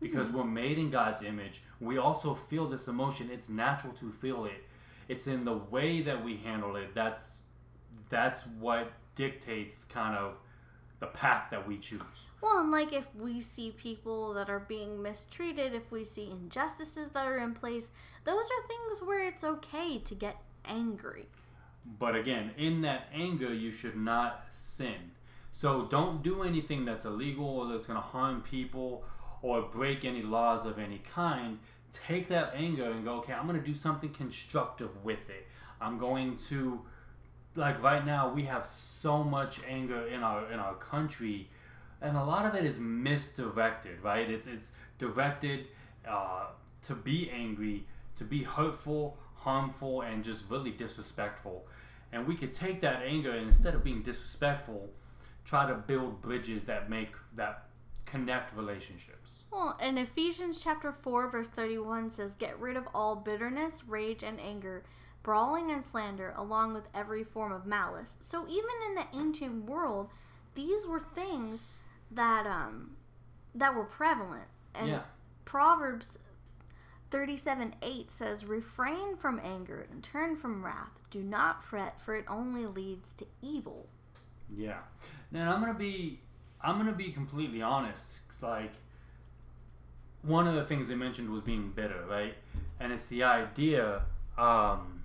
[0.00, 0.38] Because mm-hmm.
[0.38, 3.30] we're made in God's image, we also feel this emotion.
[3.32, 4.64] It's natural to feel it.
[5.08, 6.94] It's in the way that we handle it.
[6.94, 7.38] That's
[8.08, 10.34] that's what dictates kind of
[11.00, 12.18] the path that we choose.
[12.40, 17.10] Well, and like if we see people that are being mistreated, if we see injustices
[17.10, 17.90] that are in place,
[18.24, 21.26] those are things where it's okay to get angry.
[21.84, 25.12] But again, in that anger, you should not sin.
[25.50, 29.04] So don't do anything that's illegal or that's going to harm people
[29.42, 31.58] or break any laws of any kind.
[31.92, 35.46] Take that anger and go, okay, I'm going to do something constructive with it.
[35.80, 36.80] I'm going to
[37.54, 41.50] like right now we have so much anger in our in our country
[42.02, 44.28] and a lot of it is misdirected, right?
[44.28, 45.66] It's it's directed
[46.06, 46.46] uh,
[46.82, 51.66] to be angry, to be hurtful, harmful, and just really disrespectful.
[52.12, 54.90] And we could take that anger and instead of being disrespectful,
[55.44, 57.66] try to build bridges that make that
[58.04, 59.44] connect relationships.
[59.50, 64.38] Well, in Ephesians chapter 4 verse 31 says, "Get rid of all bitterness, rage and
[64.40, 64.84] anger,
[65.22, 70.10] brawling and slander, along with every form of malice." So even in the ancient world,
[70.54, 71.66] these were things
[72.10, 72.96] that um
[73.54, 74.48] that were prevalent.
[74.74, 75.02] And Yeah.
[75.44, 76.18] Proverbs
[77.12, 80.98] 37 8 says, Refrain from anger and turn from wrath.
[81.10, 83.86] Do not fret, for it only leads to evil.
[84.54, 84.78] Yeah.
[85.30, 86.20] Now I'm gonna be
[86.60, 88.06] I'm gonna be completely honest.
[88.28, 88.72] It's like
[90.22, 92.34] one of the things they mentioned was being bitter, right?
[92.80, 94.02] And it's the idea
[94.38, 95.04] um,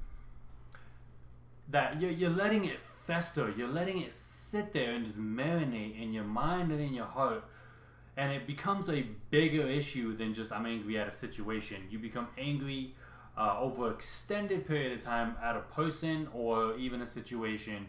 [1.69, 3.53] that you're, you're letting it fester.
[3.55, 7.43] You're letting it sit there and just marinate in your mind and in your heart.
[8.17, 11.83] And it becomes a bigger issue than just I'm angry at a situation.
[11.89, 12.95] You become angry
[13.37, 17.87] uh, over extended period of time at a person or even a situation.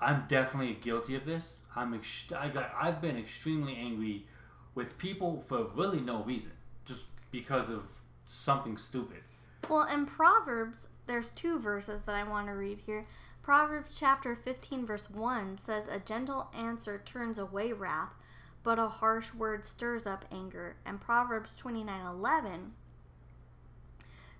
[0.00, 1.56] I'm definitely guilty of this.
[1.74, 4.26] I'm ex- I got, I've been extremely angry
[4.74, 6.52] with people for really no reason,
[6.84, 7.82] just because of
[8.28, 9.22] something stupid.
[9.68, 13.06] Well, in Proverbs, there's two verses that I want to read here.
[13.42, 18.14] Proverbs chapter 15, verse 1 says, A gentle answer turns away wrath,
[18.62, 20.76] but a harsh word stirs up anger.
[20.84, 22.72] And Proverbs 29, 11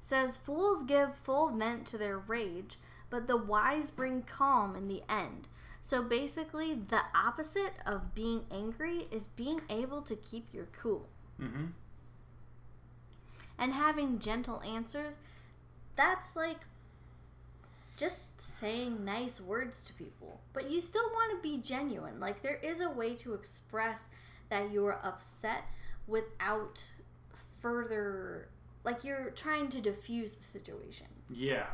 [0.01, 2.79] says, Fools give full vent to their rage,
[3.11, 5.49] but the wise bring calm in the end.
[5.83, 11.09] So basically, the opposite of being angry is being able to keep your cool.
[11.41, 11.67] Mm-hmm.
[13.59, 15.15] And having gentle answers,
[15.97, 16.61] that's like
[18.03, 20.41] just saying nice words to people.
[20.53, 22.19] But you still want to be genuine.
[22.19, 24.07] Like, there is a way to express
[24.51, 25.67] that you're upset
[26.09, 26.83] without
[27.61, 28.49] further,
[28.83, 31.07] like, you're trying to diffuse the situation.
[31.31, 31.67] Yeah,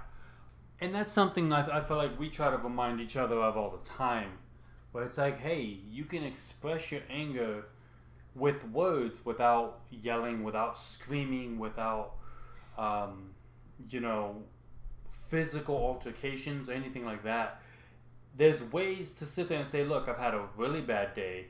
[0.82, 3.70] and that's something I, I feel like we try to remind each other of all
[3.70, 4.32] the time.
[4.92, 7.64] Where it's like, hey, you can express your anger
[8.34, 12.16] with words without yelling, without screaming, without
[12.76, 13.30] um,
[13.88, 14.42] you know,
[15.28, 17.62] physical altercations or anything like that.
[18.36, 21.46] There's ways to sit there and say, look, I've had a really bad day.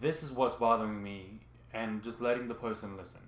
[0.00, 1.40] This is what's bothering me,
[1.72, 3.20] and just letting the person listen.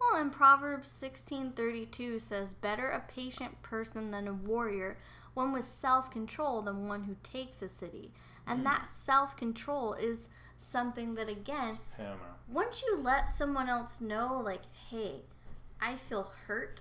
[0.00, 4.98] Well, in Proverbs 16:32 says, "Better a patient person than a warrior,
[5.34, 8.12] one with self-control than one who takes a city."
[8.46, 8.64] And mm.
[8.64, 11.78] that self-control is something that again,
[12.48, 15.22] once you let someone else know like, "Hey,
[15.80, 16.80] I feel hurt."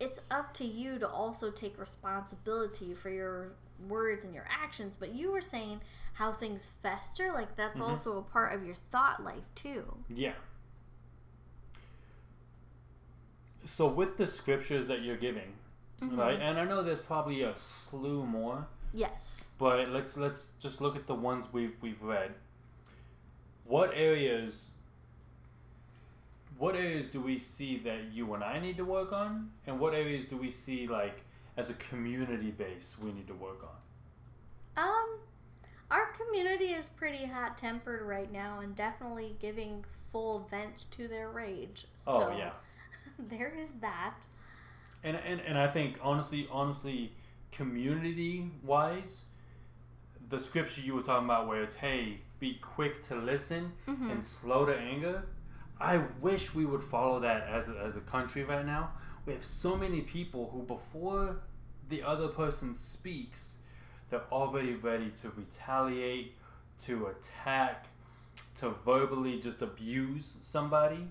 [0.00, 3.52] It's up to you to also take responsibility for your
[3.86, 5.80] words and your actions, but you were saying
[6.14, 7.88] how things fester, like that's Mhm.
[7.88, 10.02] also a part of your thought life too.
[10.08, 10.34] Yeah.
[13.64, 15.54] So with the scriptures that you're giving,
[16.00, 16.16] Mhm.
[16.16, 16.40] right?
[16.40, 19.50] And I know there's probably a slew more, Yes.
[19.58, 22.34] but let's let's just look at the ones we've we've read.
[23.64, 24.69] What areas
[26.60, 29.50] what areas do we see that you and I need to work on?
[29.66, 31.22] And what areas do we see like
[31.56, 33.64] as a community base we need to work
[34.76, 34.84] on?
[34.84, 35.18] Um,
[35.90, 41.30] our community is pretty hot tempered right now and definitely giving full vent to their
[41.30, 41.86] rage.
[41.96, 42.50] So Oh yeah.
[43.30, 44.26] there is that.
[45.02, 47.14] And, and and I think honestly, honestly,
[47.52, 49.22] community wise,
[50.28, 54.10] the scripture you were talking about, where it's hey, be quick to listen Mhm.
[54.12, 55.24] and slow to anger.
[55.80, 58.90] I wish we would follow that as a, as a country right now.
[59.24, 61.40] We have so many people who, before
[61.88, 63.54] the other person speaks,
[64.10, 66.34] they're already ready to retaliate,
[66.80, 67.86] to attack,
[68.56, 71.08] to verbally just abuse somebody,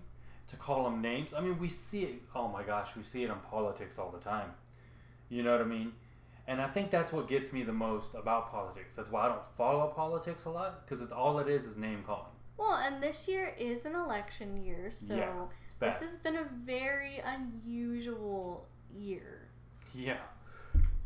[0.47, 1.33] to call them names.
[1.33, 2.21] I mean, we see it.
[2.35, 4.51] Oh my gosh, we see it in politics all the time.
[5.29, 5.93] You know what I mean?
[6.47, 8.95] And I think that's what gets me the most about politics.
[8.95, 12.03] That's why I don't follow politics a lot because it's all it is is name
[12.05, 12.25] calling.
[12.59, 15.45] Well, and this year is an election year, so Yeah,
[15.79, 19.47] this has been a very unusual year.
[19.95, 20.17] Yeah.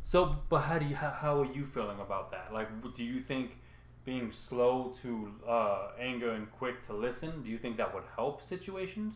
[0.01, 2.51] So, but how do you how, how are you feeling about that?
[2.51, 3.57] Like, do you think
[4.03, 8.41] being slow to uh, anger and quick to listen, do you think that would help
[8.41, 9.13] situations?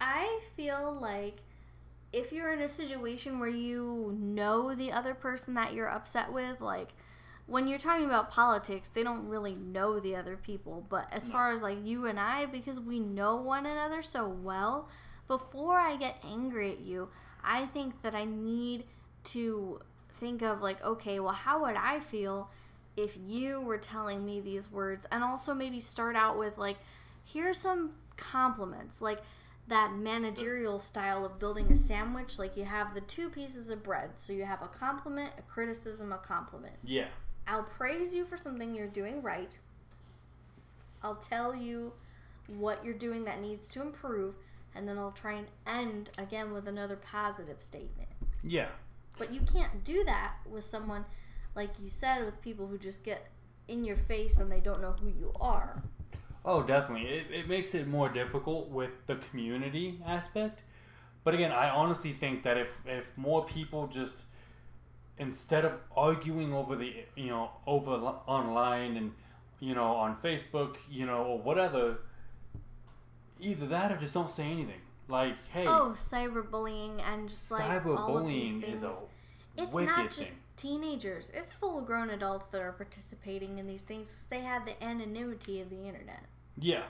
[0.00, 1.36] I feel like
[2.12, 6.60] if you're in a situation where you know the other person that you're upset with,
[6.60, 6.88] like
[7.46, 10.86] when you're talking about politics, they don't really know the other people.
[10.88, 11.32] But as No.
[11.32, 14.88] far as like you and I, because we know one another so well,
[15.28, 17.08] before I get angry at you,
[17.42, 18.84] I think that I need
[19.24, 19.80] to
[20.18, 22.50] think of like, okay, well, how would I feel
[22.96, 25.06] if you were telling me these words?
[25.10, 26.78] And also maybe start out with like,
[27.24, 29.00] here's some compliments.
[29.00, 29.20] Like,
[29.68, 34.10] that managerial style of building a sandwich like you have the two pieces of bread
[34.16, 37.06] so you have a compliment a criticism a compliment Yeah.
[37.46, 39.58] I'll praise you for something you're doing right
[41.02, 41.92] i'll tell you
[42.56, 44.34] what you're doing that needs to improve
[44.74, 48.08] and then i'll try and end again with another positive statement
[48.42, 48.68] Yeah.
[49.18, 51.04] but you can't do that with someone
[51.54, 53.28] like you said with people who just get
[53.68, 55.82] in your face and they don't know who you are
[56.44, 57.08] Oh, definitely.
[57.08, 60.62] It, it makes it more difficult with the community aspect.
[61.22, 64.22] But again, I honestly think that if, if more people just
[65.18, 69.12] instead of arguing over the you know over online and
[69.60, 71.98] you know on Facebook, you know or whatever,
[73.40, 74.80] either that or just don't say anything.
[75.08, 78.92] Like, hey, oh cyberbullying and just like all of these cyberbullying is a
[79.56, 80.38] It's not just thing.
[80.56, 81.30] teenagers.
[81.34, 84.24] It's full grown adults that are participating in these things.
[84.30, 86.24] They have the anonymity of the internet.
[86.58, 86.84] Yeah.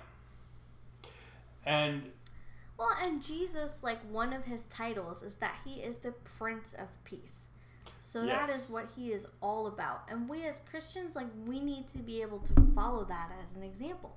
[1.64, 2.12] And
[2.78, 6.88] Well, and Jesus, like one of his titles is that he is the Prince of
[7.04, 7.44] Peace.
[8.12, 8.64] So that Yes.
[8.66, 10.02] is what he is all about.
[10.06, 13.62] And we as Christians, like we need to be able to follow that as an
[13.62, 14.14] example.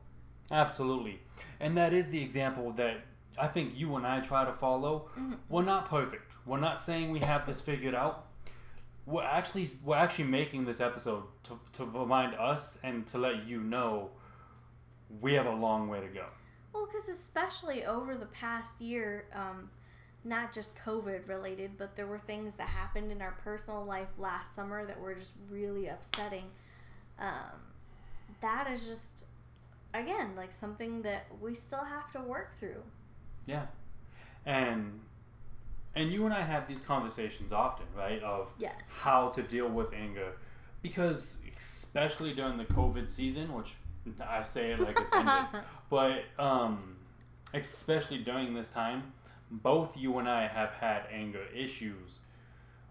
[0.51, 1.21] Absolutely.
[1.61, 2.97] And that is the example that
[3.37, 5.09] I think you and I try to follow.
[5.15, 5.37] Mhm.
[5.47, 6.33] We're not perfect.
[6.45, 8.25] We're not saying we have this figured out.
[9.05, 13.61] We're actually we're actually making this episode to, to remind us and to let you
[13.61, 14.11] know
[15.21, 16.25] we have a long way to go.
[16.73, 19.69] Well, because especially over the past year, um,
[20.25, 24.55] not just COVID related, but there were things that happened in our personal life last
[24.55, 26.45] summer that were just really upsetting.
[27.19, 27.61] Um,
[28.41, 29.25] that is just,
[29.93, 32.81] again, like something that we still have to work through.
[33.45, 33.67] Yeah.
[34.45, 34.99] And
[35.95, 38.21] and you and I have these conversations often, right?
[38.21, 38.91] Of Yes.
[38.99, 40.33] how to deal with anger
[40.81, 43.75] because especially during the covid season which
[44.27, 45.45] i say it like it's ended
[45.89, 46.95] but um,
[47.53, 49.01] especially during this time
[49.49, 52.19] both you and i have had anger issues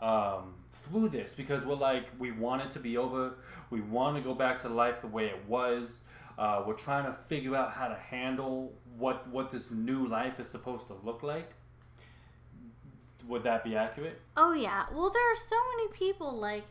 [0.00, 3.34] um, through this because we're like we want it to be over
[3.70, 6.02] we want to go back to life the way it was
[6.36, 10.48] uh, we're trying to figure out how to handle what what this new life is
[10.48, 11.52] supposed to look like
[13.28, 14.20] would that be accurate?
[14.36, 14.84] Oh yeah.
[14.92, 16.64] Well, there are so many people like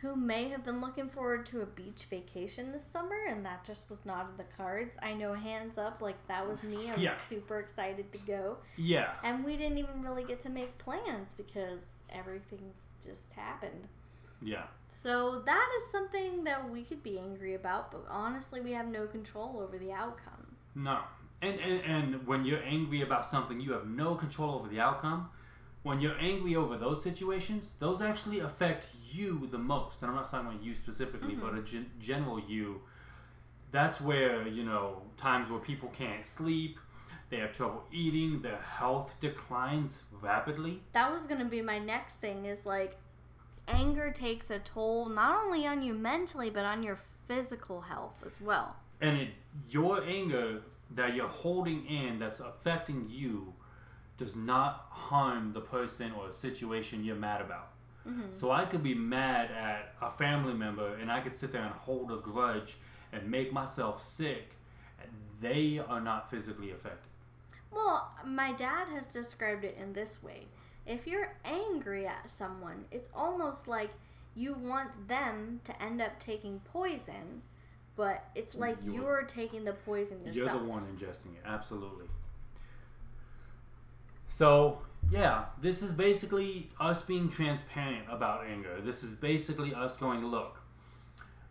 [0.00, 3.90] who may have been looking forward to a beach vacation this summer and that just
[3.90, 4.96] was not in the cards.
[5.02, 6.88] I know hands up like that was me.
[6.88, 7.16] I was Yeah.
[7.26, 8.56] super excited to go.
[8.76, 9.12] Yeah.
[9.22, 12.72] And we didn't even really get to make plans because everything
[13.04, 13.88] just happened.
[14.40, 14.64] Yeah.
[14.88, 19.06] So that is something that we could be angry about, but honestly, we have no
[19.06, 20.56] control over the outcome.
[20.74, 21.00] No.
[21.42, 25.30] And, and and when you're angry about something, you have no control over the outcome.
[25.82, 30.02] When you're angry over those situations, those actually affect you the most.
[30.02, 31.64] And I'm not talking about you specifically, but a mm-hmm.
[31.64, 32.80] gen- general you.
[33.72, 36.78] That's where, you know, times where people can't sleep,
[37.28, 40.82] they have trouble eating, their health declines rapidly.
[40.92, 42.96] That was going to be my next thing is like
[43.68, 48.40] anger takes a toll not only on you mentally, but on your physical health as
[48.40, 48.74] well.
[49.00, 49.28] and it,
[49.68, 50.62] your anger
[50.94, 53.52] that you're holding in that's affecting you
[54.18, 57.69] does not harm the person or situation you're mad about.
[58.08, 58.32] Mm-hmm.
[58.32, 61.72] So I could be mad at a family member and I could sit there and
[61.74, 62.76] hold a grudge
[63.12, 64.54] and make myself sick.
[65.40, 67.08] They are not physically affected.
[67.70, 70.46] Well, my dad has described it in this way.
[70.86, 73.90] If you're angry at someone, it's almost like
[74.34, 77.42] you want them to end up taking poison,
[77.96, 80.36] but it's like You- you're taking the poison yourself.
[80.36, 82.06] You're the one ingesting it, absolutely.
[84.28, 88.80] So, yeah, this is basically us being transparent about anger.
[88.80, 90.60] This is basically us going, look,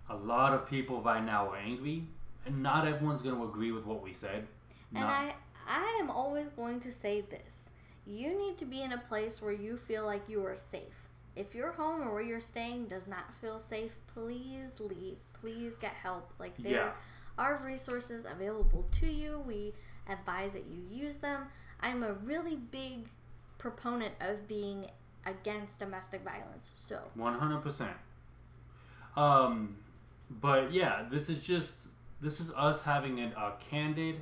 [0.10, 2.08] a lot of people right now are angry,
[2.46, 4.48] and not everyone's going to agree with what we said.
[4.94, 5.34] And Not- I,
[5.68, 7.70] I am always going to say this.
[8.08, 11.08] You need to be in a place where you feel like you are safe.
[11.36, 15.18] If your home or where you're staying does not feel safe, please leave.
[15.34, 16.32] Please get help.
[16.40, 16.92] Like there Yeah.
[17.38, 19.44] are resources available to you.
[19.46, 19.74] We
[20.10, 21.44] advise that you use them.
[21.82, 23.08] I'm a really big
[23.60, 24.88] proponent of being
[25.26, 26.74] against domestic violence.
[26.76, 27.90] So, 100%.
[29.16, 29.76] Um,
[30.42, 31.76] but yeah, this is just
[32.22, 34.16] this is us having an, a candid,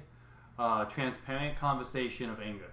[0.60, 2.72] uh, transparent conversation of anger,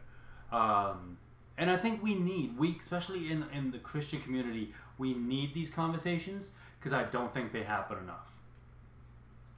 [0.52, 1.18] um,
[1.58, 5.70] and I think we need we especially in in the Christian community we need these
[5.70, 8.33] conversations because I don't think they happen enough.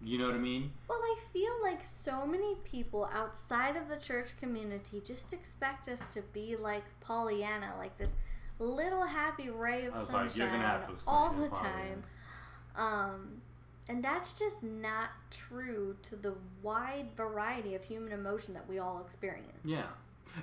[0.03, 0.73] You know what I mean?
[0.89, 6.07] well, I feel like so many people outside of the church community just expect us
[6.09, 8.15] to be like Pollyanna, like this
[8.59, 12.03] little happy ray of sunshine like, you're gonna have to all the time.
[12.77, 13.43] Um,
[13.89, 19.01] and that's just not true to the wide variety of human emotion that we all
[19.05, 19.61] experience.
[19.65, 19.87] Yeah.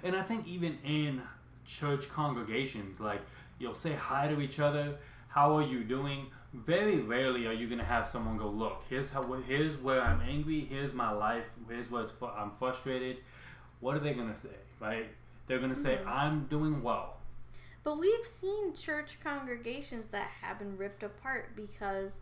[0.04, 1.22] And I think even in
[1.66, 3.22] church congregations, like
[3.60, 4.96] you'll say hi to each other,
[5.28, 6.28] how are you doing?
[6.54, 10.62] Very rarely are you gonna have someone go, look, here's how, here's where I'm angry,
[10.70, 13.18] here's my life, here's where it's fu- I'm frustrated.
[13.80, 15.08] What are they gonna say, right?
[15.48, 16.08] They're gonna say, mm-hmm.
[16.10, 17.18] I'm doing well.
[17.84, 22.14] But we've seen church congregations that have been ripped apart because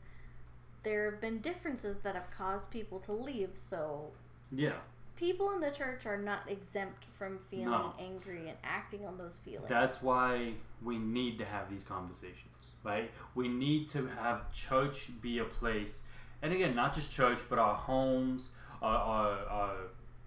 [0.84, 3.52] there have been differences that have caused people to leave.
[3.56, 4.12] So
[4.52, 4.80] Yeah.
[5.18, 7.94] people in the church are not exempt from feeling No.
[8.00, 9.70] angry and acting on those feelings.
[9.70, 12.51] That's why we need to have these conversations,
[12.84, 13.12] right?
[13.36, 16.02] We need to have church be a place,
[16.42, 18.50] and again, not just church, but our homes,
[18.82, 19.76] our, our, our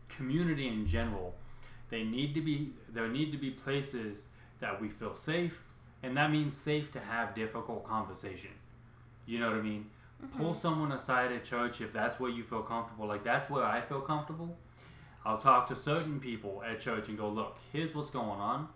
[0.08, 1.34] community in general.
[1.90, 3.08] They need to be there.
[3.08, 4.26] Need to be places
[4.60, 5.60] that we feel safe,
[6.02, 8.50] and that means safe to have difficult conversation.
[9.26, 9.86] You know what I mean?
[10.24, 10.38] Mm-hmm.
[10.38, 13.06] Pull someone aside at church if that's where you feel comfortable.
[13.06, 14.56] Like that's where I feel comfortable.
[15.24, 18.68] I'll talk to certain people at church and go, look, here's what's going on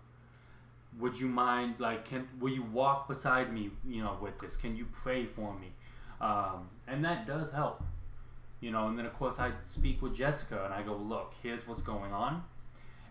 [0.99, 4.57] would you mind like can will you walk beside me you know with this?
[4.57, 5.71] Can you pray for me?
[6.21, 7.81] Um, and that does help
[8.59, 11.65] you know and then of course i speak with jessica and i go look here's
[11.65, 12.43] what's going on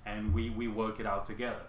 [0.09, 1.62] and we we work it out together.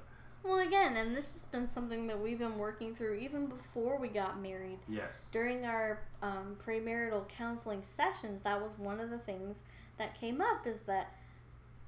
[0.44, 4.08] Well, again, and this has been something that we've been working through even before we
[4.08, 4.80] got married.
[4.88, 5.30] yes.
[5.34, 9.64] During our um, premarital counseling sessions, that was one of the things
[9.98, 11.14] that came up is that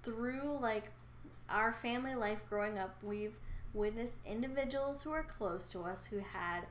[0.04, 0.92] through like
[1.50, 3.38] our family life growing up, we've
[3.74, 6.62] witnessed individuals who are close to us who had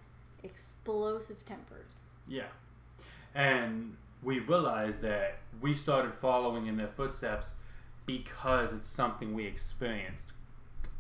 [0.42, 2.00] explosive tempers.
[2.28, 2.48] yeah
[3.34, 7.54] and we realized that we started following in their footsteps
[8.06, 10.32] because it's something we experienced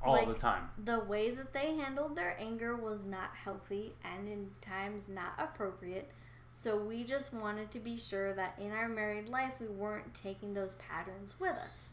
[0.02, 4.26] all Like- the time The way that they handled their anger was not healthy and
[4.28, 6.10] in times not appropriate.
[6.52, 10.54] So we just wanted to be sure that in our married life we weren't taking
[10.54, 11.88] those patterns with us.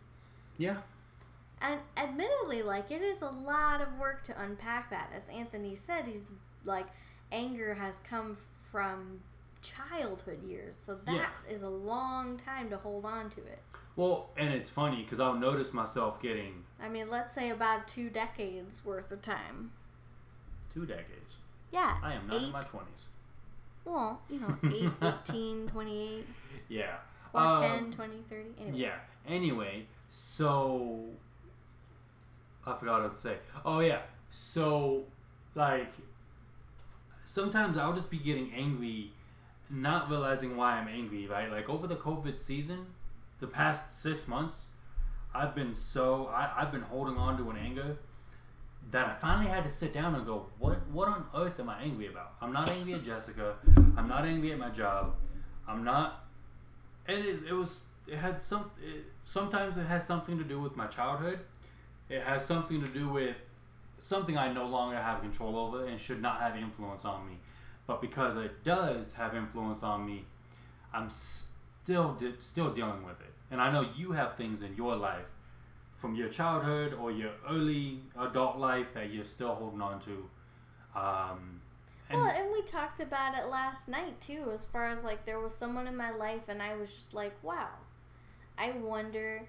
[0.57, 0.77] yeah
[1.61, 5.11] And admittedly, like it is a lot of work to unpack that.
[5.15, 6.21] As Anthony said, he's
[6.63, 6.87] like
[7.31, 8.37] anger has come
[8.71, 9.21] from
[9.61, 11.67] childhood years, so that is Yeah.
[11.67, 13.59] a long time to hold on to it.
[13.95, 18.09] well and it's funny because i'll notice myself getting I mean, let's say about two
[18.11, 19.71] decades worth of time.
[20.73, 21.35] two decades.
[21.71, 21.97] Yeah.
[22.03, 23.05] I am not in my twenties.
[23.83, 24.91] Well, you know, 8,
[25.29, 26.27] 18, 28,
[26.69, 26.97] Yeah.
[27.33, 28.49] or Um, 10, 20, 30.
[28.61, 28.77] Anyway.
[28.77, 28.99] Yeah.
[29.27, 31.03] Anyway, so
[32.67, 33.37] I forgot what to say.
[33.65, 34.01] Oh yeah.
[34.29, 35.03] So
[35.55, 35.91] like
[37.23, 39.11] sometimes I'll just be getting angry,
[39.69, 41.27] not realizing why I'm angry.
[41.27, 41.51] Right.
[41.51, 42.87] Like over the COVID season,
[43.39, 44.65] the past six months,
[45.33, 47.97] I've been so I, I've been holding on to an anger
[48.91, 51.81] that I finally had to sit down and go, what what on earth am I
[51.81, 52.33] angry about?
[52.41, 53.55] I'm not angry at Jessica.
[53.97, 55.15] I'm not angry at my job.
[55.67, 56.27] I'm not
[57.07, 60.75] and it, it was it had some it, sometimes it has something to do with
[60.75, 61.39] my childhood
[62.09, 63.35] it has something to do with
[63.97, 67.37] something i no longer have control over and should not have influence on me.
[67.87, 70.25] But because it does have influence on me
[70.93, 73.33] i'm still de- still dealing with it.
[73.51, 75.27] And i know you have things in your life
[75.97, 80.29] from your childhood or your early adult life that you're still holding on to.
[80.95, 81.61] Um,
[82.09, 85.39] and well, and we talked about it last night too, as far as like there
[85.39, 87.69] was someone in my life, and I was just like, wow,
[88.57, 89.41] I wonder,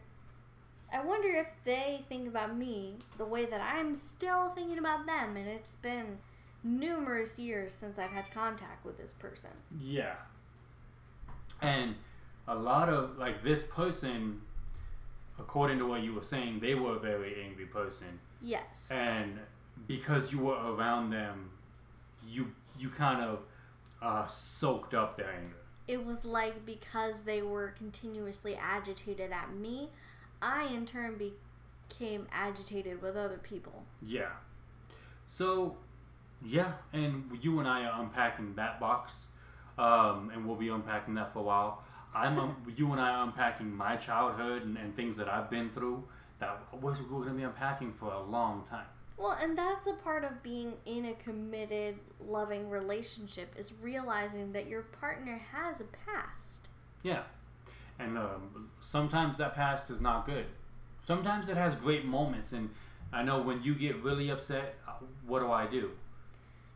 [0.93, 5.36] I wonder if they think about me the way that I'm still thinking about them,
[5.36, 6.18] and it's been
[6.64, 9.51] numerous years since I've had contact with this person.
[9.80, 10.14] Yeah.
[11.61, 11.95] And
[12.47, 14.41] a lot of like this person,
[15.39, 18.18] according to what you were saying, they were a very angry person.
[18.41, 18.89] Yes.
[18.91, 19.39] And
[19.86, 21.51] because you were around them,
[22.26, 23.41] you you kind of
[24.01, 25.57] uh, soaked up their anger.
[25.89, 29.89] it was like because they were continuously agitated at me,
[30.41, 31.18] I in turn
[31.89, 33.84] became agitated with other people.
[34.03, 34.30] Yeah.
[35.28, 35.76] So,
[36.45, 39.26] yeah, and you and I are unpacking that box,
[39.78, 41.82] um, and we'll be unpacking that for a while.
[42.14, 45.70] I'm, um, you and I are unpacking my childhood and, and things that I've been
[45.70, 46.05] through
[46.41, 48.86] that we're, we're going to be unpacking for a long time.
[49.16, 54.68] Well, and that's a part of being in a committed, loving relationship is realizing that
[54.68, 56.68] your partner has a past.
[57.03, 57.22] Yeah,
[57.99, 60.46] and um, sometimes that past is not good.
[61.05, 62.70] Sometimes it has great moments, and
[63.12, 64.92] I know when you get really upset, uh,
[65.26, 65.90] what do I do?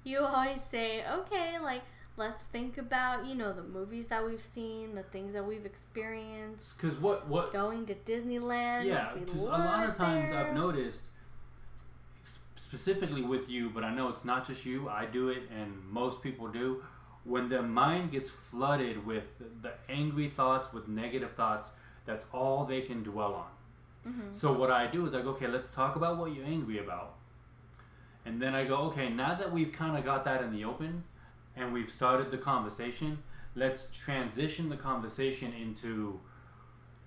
[0.04, 1.82] You always say, okay, like,
[2.16, 6.76] let's think about, you know, the movies that we've seen, the things that we've experienced,
[6.80, 8.86] Because what what going to Disneyland.
[8.86, 10.40] Yeah, 'cause we 'cause a lot of times there.
[10.46, 11.04] I've noticed,
[12.56, 14.88] specifically with you, but I know it's not just you.
[14.88, 16.82] I do it, and most people do.
[17.24, 19.24] When their mind gets flooded with
[19.62, 21.68] the angry thoughts, with negative thoughts,
[22.04, 23.50] that's all they can dwell on.
[24.12, 24.34] Mhm.
[24.34, 27.14] So what I do is I go, okay, let's talk about what you're angry about,
[28.24, 31.04] and then I go, okay, now that we've kind of got that in the open,
[31.54, 33.22] and we've started the conversation,
[33.54, 36.18] let's transition the conversation into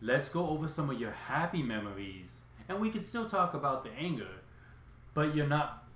[0.02, 2.38] let's go over some of your happy memories
[2.68, 4.28] and we can still talk about the anger
[5.14, 5.88] but you're not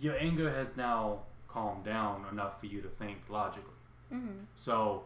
[0.00, 1.18] your anger has now
[1.48, 3.72] calmed down enough for you to think logically
[4.12, 4.44] Mhm.
[4.56, 5.04] so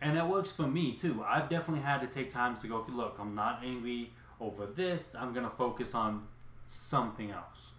[0.00, 3.16] and that works for me too i've definitely had to take times to go look
[3.18, 6.26] i'm not angry over this i'm gonna focus on
[6.66, 7.70] something else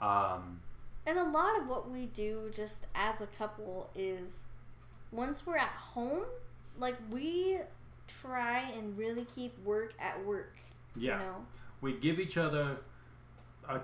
[0.00, 0.60] um,
[1.06, 4.38] And a lot of what we do just as a couple is
[5.12, 6.24] once we're at home,
[6.78, 7.58] like we
[8.08, 10.56] try and really keep work at work.
[10.96, 11.46] yeah You know?
[11.80, 12.78] we give each other
[13.68, 13.80] a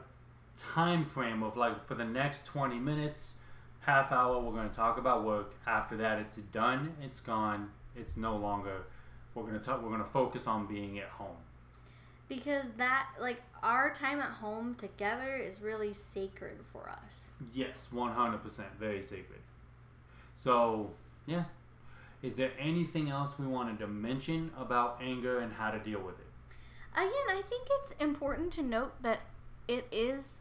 [0.58, 3.32] time frame of like for the next 20 minutes
[3.80, 8.16] half hour we're going to talk about work after that it's done it's gone it's
[8.16, 8.82] no longer
[9.34, 11.36] we're going to talk we're going to focus on being at home
[12.28, 17.30] Because that like our time at home together is really sacred for us.
[17.54, 18.40] yes 100%
[18.78, 19.40] very sacred
[20.34, 20.90] so
[21.26, 21.44] yeah
[22.22, 26.18] is there anything else we wanted to mention about anger and how to deal with
[26.18, 26.26] it
[26.92, 29.20] Again, I think it's important to note that
[29.68, 30.32] it is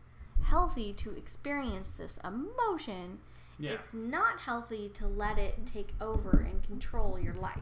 [0.42, 3.20] healthy to experience this emotion.
[3.60, 7.60] Yeah It's not healthy to let it take over and control your life.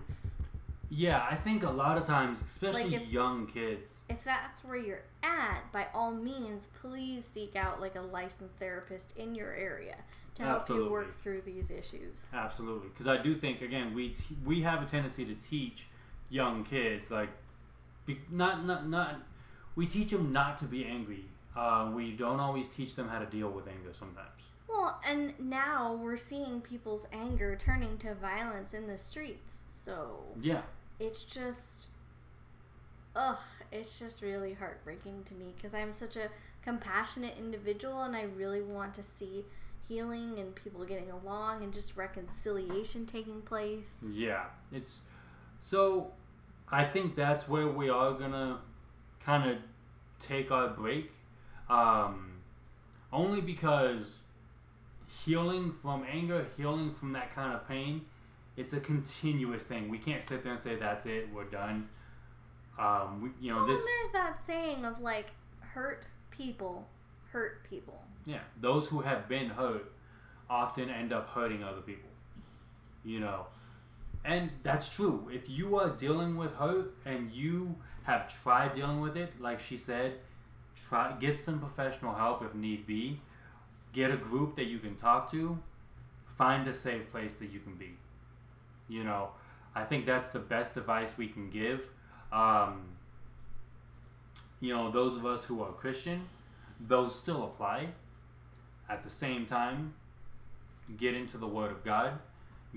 [0.89, 4.77] yeah i think a lot of times especially Like if- young kids If that's where
[4.77, 9.95] you're at, by all means, please seek out like a licensed therapist in your area
[10.35, 10.85] to help Absolutely.
[10.85, 12.13] you work through these issues.
[12.33, 15.87] Absolutely, because I do think again we t- we have a tendency to teach
[16.29, 17.29] young kids like
[18.05, 19.15] be, not not not
[19.75, 21.25] we teach them not to be angry.
[21.55, 24.41] Uh, we don't always teach them how to deal with anger sometimes.
[24.67, 29.61] Well, and now we're seeing people's anger turning to violence in the streets.
[29.67, 30.61] So Yeah,
[30.99, 31.89] it's just,
[33.15, 33.37] ugh,
[33.71, 36.29] it's just really heartbreaking to me because I'm such a
[36.63, 39.45] compassionate individual and I really want to see
[39.87, 43.93] healing and people getting along and just reconciliation taking place.
[44.05, 44.45] yeah.
[44.71, 44.95] It's
[45.61, 46.11] so
[46.69, 48.59] I think that's where we are gonna
[49.23, 49.57] kind of
[50.19, 51.11] take our break,
[51.69, 52.31] um,
[53.13, 54.17] only because
[55.25, 58.01] healing from anger, healing from that kind of pain,
[58.55, 59.89] it's a continuous thing.
[59.89, 61.89] We can't sit there and say that's it, we're done.
[62.79, 63.79] Um, we, you know well, this.
[63.79, 66.87] and there's that saying of like, hurt people
[67.31, 68.01] hurt people.
[68.25, 69.91] Yeah, those who have been hurt
[70.49, 72.09] often end up hurting other people.
[73.03, 73.45] You know,
[74.25, 75.29] and that's true.
[75.31, 79.77] If you are dealing with hurt and you have tried dealing with it, like she
[79.77, 80.15] said,
[80.87, 83.21] try get some professional help if need be.
[83.97, 85.57] Get a group that you can talk to.
[86.37, 87.93] Find a safe place that you can be.
[88.87, 89.29] You know,
[89.73, 91.89] I think that's the best advice we can give.
[92.31, 92.89] Um,
[94.59, 96.27] you know, those of us who are Christian,
[96.79, 97.87] those still apply.
[98.87, 99.95] At the same time,
[100.95, 102.19] get into the Word of God,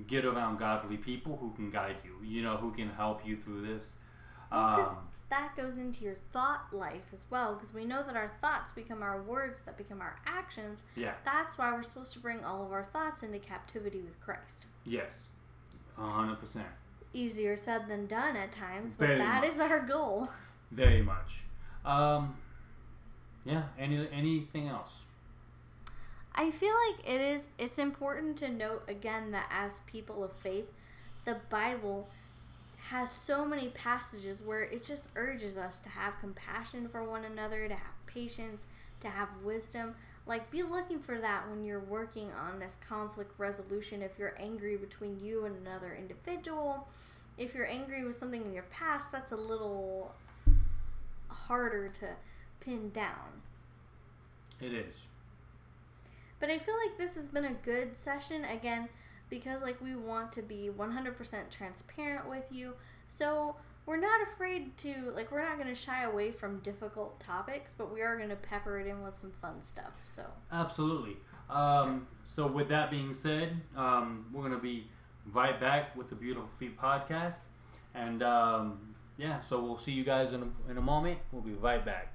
[0.07, 3.67] get around godly people who can guide you, you know, who can help you through
[3.67, 3.91] this.
[4.51, 4.97] Um,
[5.31, 9.03] that goes into your thought life as well, because we know that our thoughts become
[9.03, 10.83] our words, that become our actions.
[10.97, 14.67] yeah, That's why we're supposed to bring all of our thoughts into captivity with Christ.
[14.85, 15.29] yes,
[15.97, 16.67] hundred percent,
[17.13, 19.51] Easier said than done at times, but Very that much.
[19.55, 20.29] is our goal.
[20.71, 21.43] very much.
[21.85, 22.37] Um,
[23.45, 23.65] yeah.
[23.79, 24.93] Any anything else?
[26.35, 30.67] I feel like it is it's important to note again that as people of faith,
[31.25, 32.09] the Bible
[32.89, 37.69] has so many passages where it just urges us to have compassion for one another,
[37.69, 38.67] to have patience,
[39.01, 39.95] to have wisdom.
[40.27, 44.77] Like be looking for that when you're working on this conflict resolution if you're angry
[44.77, 46.89] between you and another individual.
[47.39, 50.15] If you're angry with something in your past, that's a little
[51.29, 52.09] harder to
[52.61, 53.43] pin down.
[54.61, 54.95] It is.
[56.39, 58.89] But I feel like this has been a good session again
[59.31, 62.75] because like we want to be 100% transparent with you.
[63.07, 63.57] So
[63.87, 67.93] we're not afraid to like we're not going to shy away from difficult topics, but
[67.93, 69.93] we are going to pepper it in with some fun stuff.
[70.05, 71.17] So Absolutely.
[71.51, 74.87] Um, so with that being said, um, we're gonna be
[75.33, 77.41] right back with the Beautiful Feet podcast,
[77.95, 81.19] and um, yeah, so we'll see you guys in a, in a moment.
[81.33, 82.15] We'll be right back.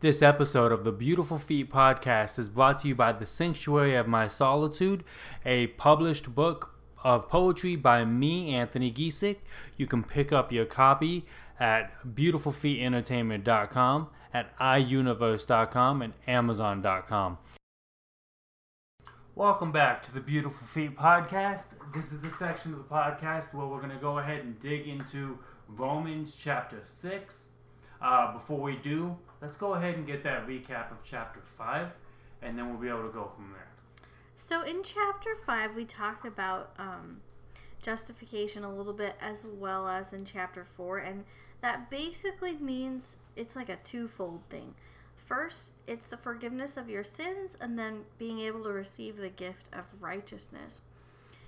[0.00, 4.08] This episode of the Beautiful Feet podcast is brought to you by The Sanctuary of
[4.08, 5.04] My Solitude,
[5.44, 6.74] a published book
[7.04, 9.40] of poetry by me, Anthony Giesick.
[9.76, 11.26] You can pick up your copy
[11.58, 17.36] at beautifulfeetentertainment.com, at iuniverse.com, and amazon.com.
[19.34, 21.74] Welcome back to the Beautiful Feet podcast.
[21.92, 24.88] This is the section of the podcast where we're going to go ahead and dig
[24.88, 25.38] into
[25.68, 27.48] Romans chapter 6.
[28.00, 31.88] Uh, before we do, let's go ahead and get that recap of chapter 5,
[32.42, 33.68] and then we'll be able to go from there.
[34.36, 37.20] So in chapter 5 we talked about um
[37.82, 41.24] justification a little bit as well as in chapter 4 and
[41.62, 44.74] that basically means it's like a twofold thing.
[45.16, 49.66] First, it's the forgiveness of your sins and then being able to receive the gift
[49.72, 50.80] of righteousness.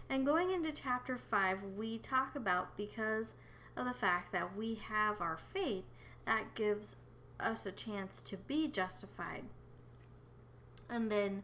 [0.08, 3.34] And going into chapter 5, we talk about because
[3.76, 5.88] of the fact that we have our faith
[6.26, 6.96] that gives
[7.40, 9.44] us a chance to be justified.
[10.88, 11.42] And then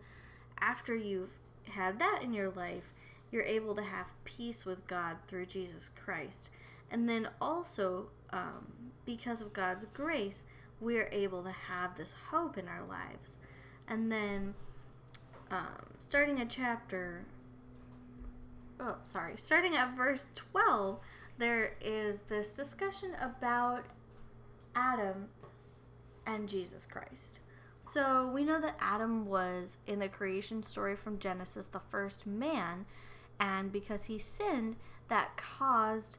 [0.60, 1.38] after you've
[1.70, 2.92] had that in your life,
[3.30, 6.50] you're able to have peace with God through Jesus Christ.
[6.90, 8.72] And then also, um,
[9.04, 10.44] because of God's grace,
[10.80, 13.38] we're able to have this hope in our lives.
[13.86, 14.54] And then,
[15.50, 17.26] um, starting a chapter,
[18.80, 20.98] oh, sorry, starting at verse 12,
[21.38, 23.84] there is this discussion about
[24.74, 25.28] Adam
[26.28, 27.40] and Jesus Christ.
[27.82, 32.84] So we know that Adam was in the creation story from Genesis the first man,
[33.40, 34.76] and because he sinned,
[35.08, 36.18] that caused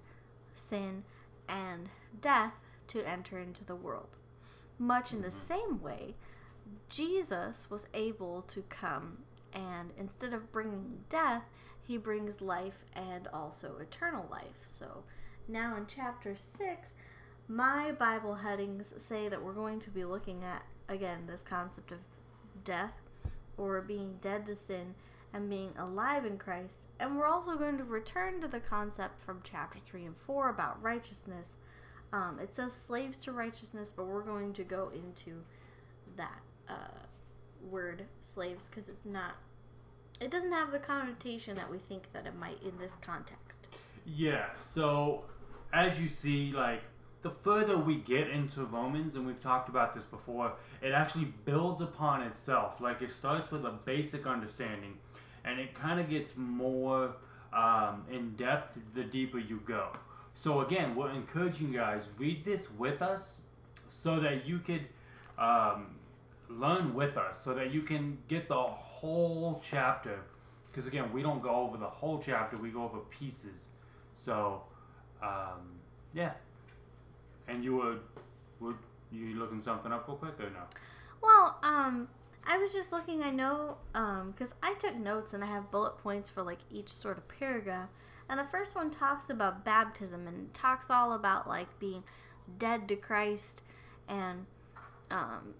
[0.53, 1.03] sin
[1.47, 1.89] and
[2.19, 2.53] death
[2.87, 4.17] to enter into the world.
[4.79, 5.47] Much in the mm-hmm.
[5.47, 6.15] same way,
[6.89, 9.19] Jesus was able to come
[9.53, 11.43] and instead of bringing death,
[11.81, 14.61] he brings life and also eternal life.
[14.61, 15.03] So
[15.47, 16.89] now in chapter 6,
[17.49, 21.97] my Bible headings say that we're going to be looking at, again, this concept of
[22.63, 22.93] death
[23.57, 24.93] or being dead to sin
[25.33, 26.87] and being alive in Christ.
[26.99, 30.81] And we're also going to return to the concept from chapter 3 and 4 about
[30.81, 31.49] righteousness.
[32.13, 35.41] Um, it says slaves to righteousness, but we're going to go into
[36.17, 37.05] that uh,
[37.67, 39.37] word slaves because it's not,
[40.21, 43.67] it doesn't have the connotation that we think that it might in this context.
[44.05, 45.23] Yeah, so
[45.73, 46.81] as you see, like
[47.21, 51.81] the further we get into Romans, and we've talked about this before, it actually builds
[51.81, 52.79] upon itself.
[52.79, 54.97] Like it starts with a basic understanding,
[55.43, 57.15] and it kind of gets more
[57.53, 59.89] um, in depth the deeper you go.
[60.35, 63.39] So again, we're encouraging you guys read this with us,
[63.87, 64.85] so that you could
[65.37, 65.87] um,
[66.47, 68.63] learn with us, so that you can get the
[68.99, 70.19] whole chapter
[70.69, 73.69] because again we don't go over the whole chapter we go over pieces
[74.15, 74.61] so
[75.21, 75.79] um,
[76.13, 76.31] yeah
[77.49, 77.97] and you were
[78.59, 78.75] were
[79.11, 80.63] you looking something up real quick or no
[81.21, 82.07] Well, um,
[82.47, 83.23] I was just looking.
[83.23, 86.89] I know, um, because I took notes and I have bullet points for like each
[86.89, 87.89] sort of paragraph.
[88.29, 92.03] And the first one talks about baptism and talks all about like being
[92.57, 93.61] dead to Christ
[94.07, 94.45] and,
[95.11, 95.55] um,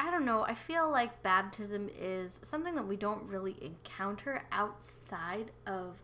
[0.00, 0.44] I don't know.
[0.44, 6.02] I feel like baptism is something that we don't really encounter outside of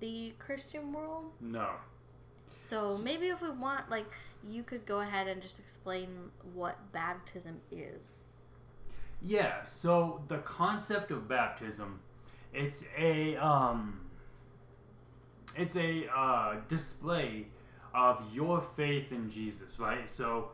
[0.00, 1.32] the Christian world.
[1.40, 1.70] no
[2.56, 4.06] So maybe if we want, like,
[4.48, 6.08] you could go ahead and just explain
[6.54, 8.24] what baptism is.
[9.22, 12.00] Yeah, so the concept of baptism,
[12.52, 14.00] it's a um,
[15.56, 17.46] it's a uh, display
[17.94, 20.10] of your faith in Jesus, right?
[20.10, 20.50] So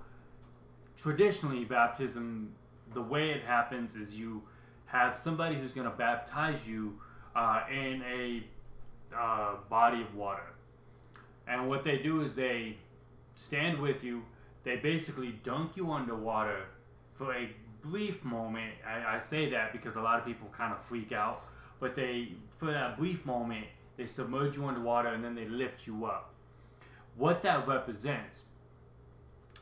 [0.96, 2.52] traditionally, baptism,
[2.92, 4.42] the way it happens is you
[4.86, 6.98] have somebody who's going to baptize you
[7.34, 8.44] uh, in a
[9.16, 10.52] uh, body of water,
[11.46, 12.76] and what they do is they
[13.34, 14.22] stand with you.
[14.64, 16.66] They basically dunk you underwater
[17.14, 18.72] for a brief moment.
[18.86, 21.44] I, I say that because a lot of people kind of freak out,
[21.80, 23.66] but they, for that brief moment,
[23.96, 26.32] they submerge you underwater and then they lift you up.
[27.16, 28.44] What that represents,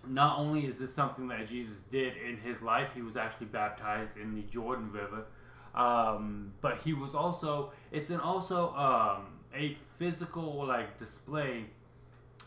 [0.07, 4.17] not only is this something that Jesus did in his life, he was actually baptized
[4.17, 5.25] in the Jordan River,
[5.75, 9.27] um, but he was also, it's an also um,
[9.59, 11.65] a physical like display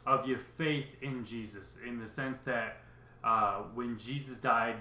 [0.06, 2.78] of your faith in Jesus in the sense that
[3.24, 4.78] uh, when Jesus died,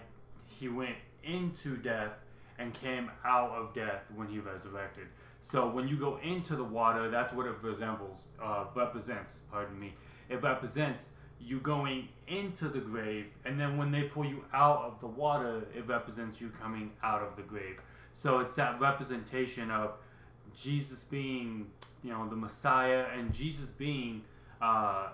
[0.47, 2.12] he went into death
[2.59, 5.07] and came out of death when he resurrected.
[5.43, 9.41] So when you go into the water, that's what it resembles, uh, represents.
[9.51, 9.95] Pardon me.
[10.28, 11.11] It represents
[11.41, 15.62] you going into the grave, and then when they pull you out of the water,
[15.74, 17.81] it represents you coming out of the grave.
[18.12, 19.93] So it's that representation of
[20.55, 21.66] Jesus being,
[22.03, 24.22] you know, the Messiah, and Jesus being
[24.61, 25.09] uh,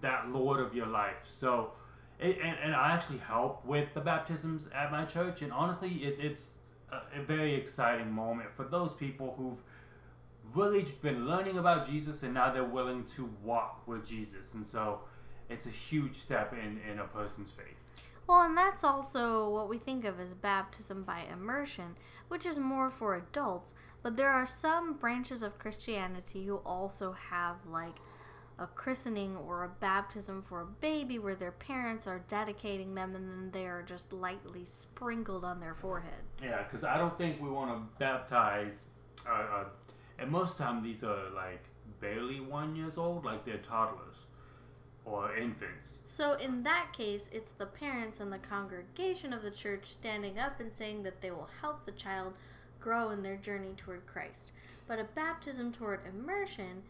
[0.00, 1.24] that Lord of your life.
[1.24, 1.72] So,
[2.18, 6.18] it, and, and I actually help with the baptisms at my church, and honestly, it,
[6.20, 6.54] it's
[6.90, 9.58] a, a very exciting moment for those people who've
[10.54, 14.54] really been learning about Jesus and now they're willing to walk with Jesus.
[14.54, 15.00] And so,
[15.48, 17.81] it's a huge step in, in a person's faith.
[18.32, 22.90] Well, and that's also what we think of as baptism by immersion, which is more
[22.90, 23.74] for adults.
[24.02, 27.96] But there are some branches of Christianity who also have like
[28.58, 33.30] a christening or a baptism for a baby where their parents are dedicating them and
[33.30, 36.24] then they are just lightly sprinkled on their forehead.
[36.42, 38.86] Yeah, because I don't think we want to baptize.
[39.28, 39.64] Uh, uh,
[40.18, 41.64] and most time these are like
[42.00, 44.24] barely one years old, like they're toddlers
[45.04, 45.96] or infants.
[46.06, 50.60] So, in that case, it's the parents and the congregation of the church standing up
[50.60, 52.34] and saying that they will help the child
[52.80, 54.52] grow in their journey toward Christ.
[54.86, 56.82] But a baptism toward immersion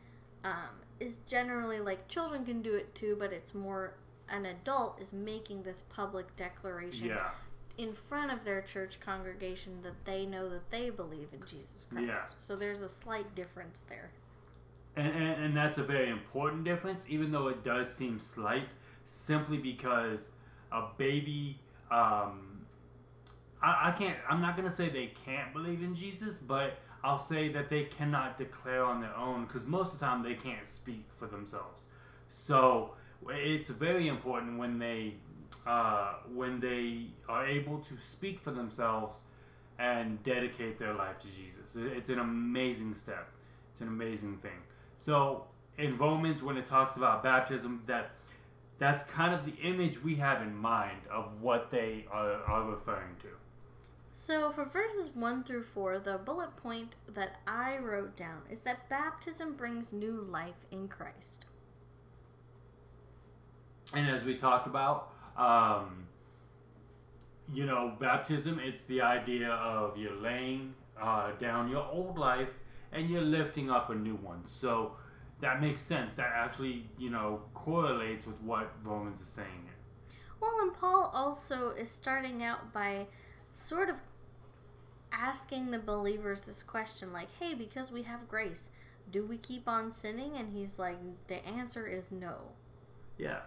[0.44, 3.94] um, is generally like children can do it too, but it's more
[4.28, 7.30] an adult is making this public declaration Yeah,
[7.76, 12.08] in front of their church congregation that they know that they believe in Jesus Christ.
[12.08, 12.24] Yeah.
[12.38, 14.10] So, there's a slight difference there.
[14.97, 18.74] And, and and that's a very important difference, even though it does seem slight,
[19.05, 20.28] simply because
[20.70, 21.59] a baby.
[21.90, 22.66] Um,
[23.62, 24.16] I, I can't.
[24.28, 28.38] I'm not gonna say they can't believe in Jesus, but I'll say that they cannot
[28.38, 31.84] declare on their own because most of the time they can't speak for themselves.
[32.28, 32.95] So
[33.28, 35.14] it's very important when they
[35.66, 39.20] uh, when they are able to speak for themselves
[39.78, 41.76] and dedicate their life to Jesus.
[41.76, 43.30] It's an amazing step.
[43.72, 44.61] It's an amazing thing.
[45.03, 45.46] So
[45.78, 48.12] in Romans, when it talks about baptism, that
[48.78, 53.16] that's kind of the image we have in mind of what they are, are referring
[53.22, 53.28] to.
[54.14, 58.88] So, for verses 1 through 4, the bullet point that I wrote down is that
[58.88, 61.46] baptism brings new life in Christ.
[63.92, 66.07] And as we talked about, um,
[67.53, 72.50] you know, baptism, it's the idea of you're laying uh, down your old life
[72.93, 74.47] and you're lifting up a new one.
[74.47, 74.93] So
[75.40, 76.14] that makes sense.
[76.14, 80.16] That actually, you know, correlates with what Romans is saying here.
[80.40, 83.07] Well, and Paul also is starting out by
[83.53, 83.97] sort of
[85.12, 88.70] asking the believers this question like, hey, because we have grace,
[89.11, 90.36] do we keep on sinning?
[90.36, 90.97] And he's like,
[91.28, 92.36] the answer is no.
[93.18, 93.40] Yeah.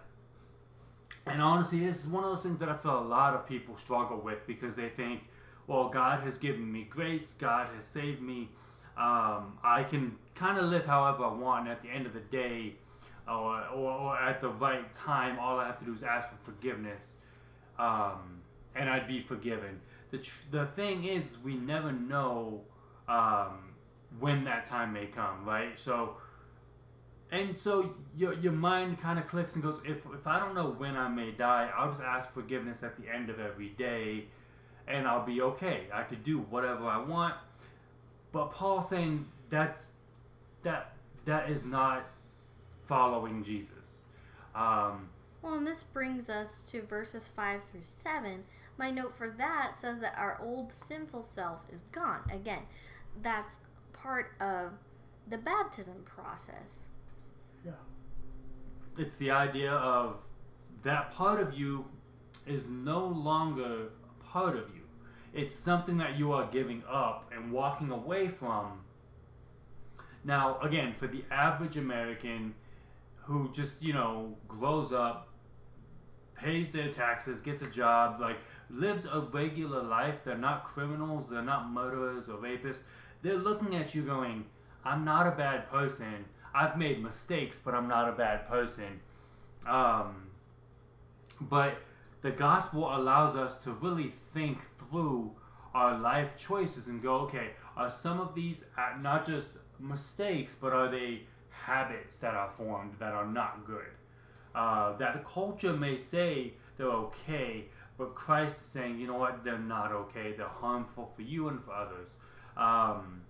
[1.26, 3.76] And honestly, this is one of those things that I feel a lot of people
[3.76, 5.22] struggle with because they think,
[5.66, 8.50] well, God has given me grace, God has saved me.
[8.96, 12.20] Um, I can kind of live however I want, and at the end of the
[12.20, 12.76] day,
[13.28, 16.36] or, or, or at the right time, all I have to do is ask for
[16.52, 17.16] forgiveness,
[17.78, 18.40] um,
[18.74, 19.80] and I'd be forgiven.
[20.10, 22.62] The tr- the thing is, we never know
[23.08, 23.74] um,
[24.18, 25.78] when that time may come, right?
[25.78, 26.16] So,
[27.30, 30.70] and so your your mind kind of clicks and goes, if if I don't know
[30.70, 34.26] when I may die, I'll just ask forgiveness at the end of every day,
[34.86, 35.88] and I'll be okay.
[35.92, 37.34] I could do whatever I want.
[38.36, 39.92] But Paul's saying that's
[40.62, 40.92] that
[41.24, 42.04] that is not
[42.84, 44.02] following Jesus.
[44.54, 45.08] Um,
[45.40, 48.44] Well, and this brings us to verses 5 through 7.
[48.76, 52.20] My note for that says that our old sinful self is gone.
[52.30, 52.64] Again,
[53.22, 53.54] that's
[53.94, 54.72] part of
[55.30, 56.88] the baptism process.
[57.64, 57.72] Yeah.
[58.98, 60.18] It's the idea of
[60.82, 61.86] that part of you
[62.46, 63.92] is no longer
[64.30, 64.85] part of you.
[65.36, 68.80] It's something that you are giving up and walking away from.
[70.24, 72.54] Now, again, for the average American
[73.16, 75.28] who just, you know, grows up,
[76.34, 78.38] pays their taxes, gets a job, like
[78.70, 82.80] lives a regular life, they're not criminals, they're not murderers or rapists.
[83.20, 84.46] They're looking at you going,
[84.86, 86.24] I'm not a bad person.
[86.54, 89.00] I've made mistakes, but I'm not a bad person.
[89.66, 90.28] Um,
[91.42, 91.76] but
[92.22, 95.32] the gospel allows us to really think through
[95.74, 98.64] our life choices and go, okay, are some of these
[99.00, 103.92] not just mistakes, but are they habits that are formed that are not good?
[104.54, 107.66] Uh, that the culture may say they're okay,
[107.98, 110.32] but Christ is saying, you know what, they're not okay.
[110.36, 112.14] They're harmful for you and for others.
[112.56, 113.22] Um,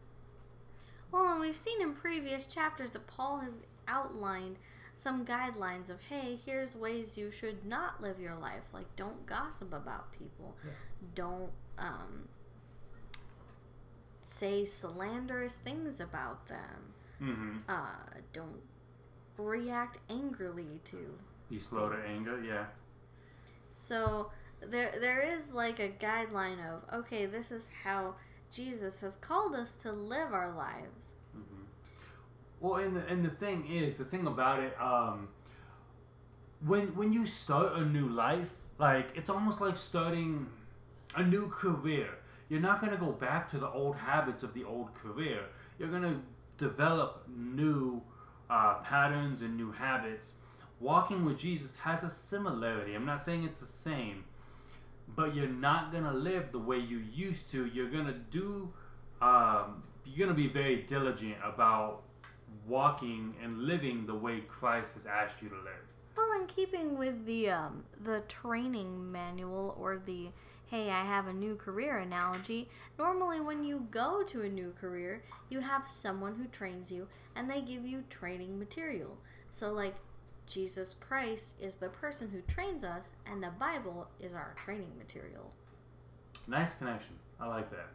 [1.11, 3.55] Well, and we've seen in previous chapters that Paul has
[3.89, 4.57] outlined
[4.97, 8.65] some guidelines of, hey, here's ways you should not live your life.
[8.73, 10.57] Like, don't gossip about people.
[11.15, 12.29] Don't um,
[14.23, 16.95] say slanderous things about them.
[17.23, 17.61] mhm.
[17.69, 18.63] Uh, don't
[19.39, 21.19] react angrily to.
[21.51, 22.65] Be slow to anger, yeah.
[23.77, 24.31] So
[24.61, 28.15] there, there is like a guideline of, okay, this is how
[28.51, 31.16] Jesus has called us to live our lives.
[32.61, 35.29] Well, and the, and the thing is, the thing about it, um,
[36.65, 40.47] when when you start a new life, like it's almost like starting
[41.15, 42.09] a new career.
[42.49, 45.41] You're not gonna go back to the old habits of the old career.
[45.79, 46.21] You're gonna
[46.57, 48.03] develop new
[48.49, 50.35] uh, patterns and new habits.
[50.79, 52.95] Walking with Jesus has a similarity.
[52.95, 54.25] I'm not saying it's the same,
[55.15, 57.67] but you're not gonna live the way you used to.
[57.67, 58.73] You're gonna do.
[59.21, 62.03] Um, you're gonna be very diligent about
[62.67, 65.87] walking and living the way Christ has asked you to live.
[66.17, 70.31] Well, in keeping with the um, the training manual or the
[70.67, 75.23] hey, I have a new career analogy, normally when you go to a new career,
[75.49, 77.07] you have someone who trains you
[77.37, 79.17] and they give you training material.
[79.53, 79.95] So, like,
[80.47, 85.53] Jesus Christ is the person who trains us, and the Bible is our training material.
[86.47, 87.15] Nice connection.
[87.41, 87.89] I like that.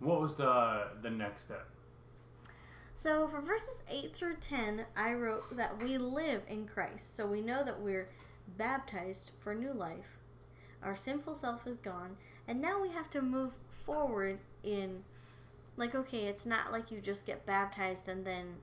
[0.00, 1.68] What was the the next step?
[2.98, 7.14] So for verses 8 through 10, I wrote that we live in Christ.
[7.14, 8.08] So we know that we're
[8.56, 10.18] baptized for new life.
[10.82, 12.16] Our sinful self is gone.
[12.48, 13.52] And now we have to move
[13.84, 15.04] forward in,
[15.76, 18.56] like, okay, it's not like you just get baptized and then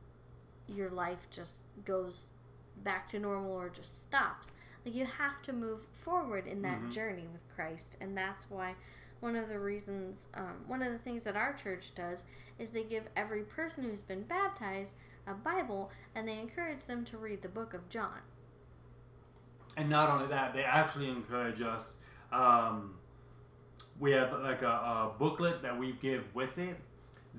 [0.68, 2.24] your life just goes
[2.84, 4.48] back to normal or just stops.
[4.84, 6.92] Like, you have to move forward in that Mhm.
[6.92, 7.98] journey with Christ.
[8.02, 8.76] And that's why
[9.24, 12.26] one of the reasons, um, one of the things that our church does
[12.60, 14.92] is they give every person who's been baptized
[15.26, 18.20] a Bible and they encourage them to read the book of John.
[19.78, 21.94] And not only that, they actually encourage us.
[22.34, 22.96] Um,
[23.98, 26.76] we have like a, a booklet that we give with it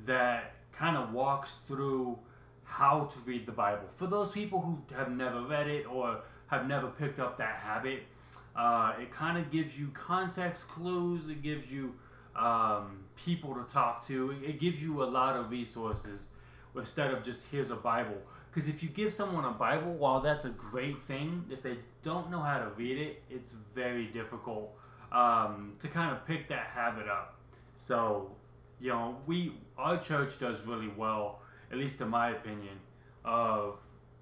[0.07, 2.19] that kind of walks through
[2.65, 3.85] how to read the Bible.
[3.95, 8.05] For those people who have never read it or have never picked up that habit,
[8.57, 11.29] uh, it kind of gives you context clues.
[11.29, 11.95] It gives you
[12.37, 14.35] um, people to talk to.
[14.43, 16.29] It, gives you a lot of resources
[16.77, 18.17] instead of just here's a Bible.
[18.51, 22.31] Because if you give someone a Bible, while that's a great thing, if they don't
[22.31, 24.71] know how to read it, it's very difficult
[25.11, 27.37] um, to kind of pick that habit up.
[27.79, 28.31] So,
[28.81, 31.41] you know, we our church does really well,
[31.73, 32.79] at least in my opinion,
[33.25, 33.79] of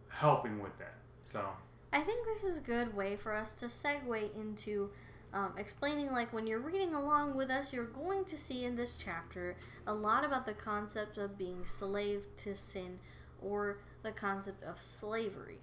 [0.08, 0.94] helping with that.
[1.26, 1.44] So,
[1.92, 4.90] I think this is a good way for us to segue into
[5.34, 8.92] um, explaining like when you're reading along with us, you're going to see in this
[8.98, 12.98] chapter a lot about the concept of being slave to sin
[13.40, 15.58] or the concept of slavery.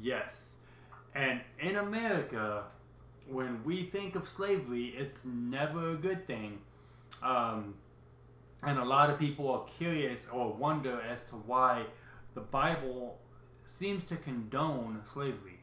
[0.00, 0.58] yes.
[1.14, 2.64] And in America,
[3.26, 6.58] when we think of slavery, it's never a good thing.
[7.22, 7.74] Um,
[8.62, 11.86] and a lot of people are curious or wonder as to why
[12.34, 13.18] the Bible
[13.66, 15.60] seems to condone slavery.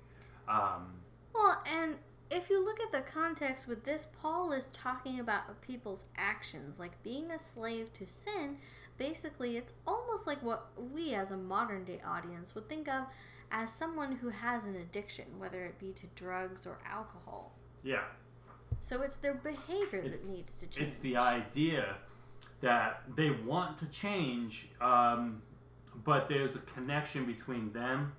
[0.48, 1.02] Um,
[1.34, 1.98] Well, and
[2.30, 7.02] if you look at the context with this, Paul is talking about people's actions, like
[7.04, 8.58] being a slave to sin.
[8.98, 13.06] Basically, it's almost like what we as a modern day audience would think of
[13.52, 17.54] as someone who has an addiction, whether it be to drugs or alcohol.
[17.84, 18.04] Yeah.
[18.80, 20.88] So it's their behavior that needs to change.
[20.88, 21.96] It's the idea
[22.62, 25.42] that they want to change, um,
[26.04, 28.14] but there's a connection between them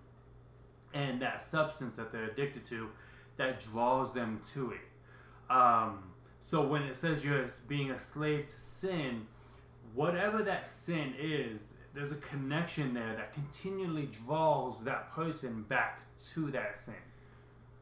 [0.93, 2.89] and that substance that they're addicted to
[3.37, 5.53] that draws them to it.
[5.53, 6.05] Um,
[6.41, 9.27] so when it says you're being a slave to sin,
[9.95, 16.01] whatever that sin is, there's a connection there that continually draws that person back
[16.33, 16.95] to that sin.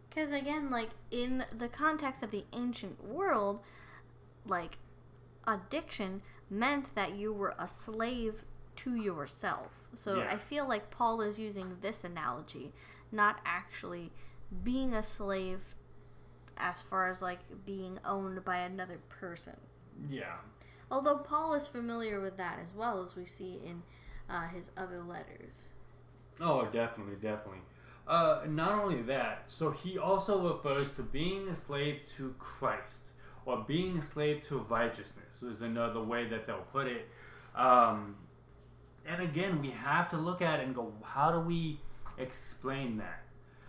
[0.08, 3.60] Because again, like in the context of the ancient world,
[4.46, 4.78] like
[5.46, 8.44] addiction meant that you were a slave
[8.76, 9.84] to yourself.
[9.94, 10.32] So Yeah.
[10.32, 12.72] I feel like Paul is using this analogy,
[13.10, 14.12] not actually
[14.62, 15.74] being a slave
[16.56, 19.56] as far as like being owned by another person.
[20.08, 20.36] Yeah.
[20.90, 23.82] Although Paul is familiar with that as well as we see in
[24.28, 25.68] uh, his other letters.
[26.40, 27.62] Oh, definitely, definitely.
[28.06, 33.10] Uh, not only that, so he also refers to being a slave to Christ
[33.46, 37.08] or being a slave to righteousness is another way that they'll put it.
[37.54, 38.16] Um,
[39.06, 41.80] and again, we have to look at it and go, how do we
[42.18, 43.22] explain that?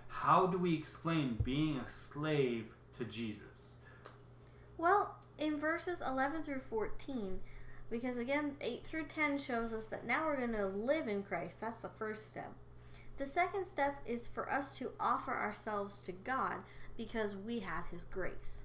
[0.08, 2.66] How do we explain being a slave
[2.98, 3.74] to Jesus?
[4.78, 7.40] Well, in verses 11 through 14,
[7.90, 11.62] because again, 8 through 10 shows us that now we're going to live in Christ.
[11.62, 12.54] That's the first step.
[13.18, 16.58] The second step is for us to offer ourselves to God
[16.98, 18.64] because we have His grace.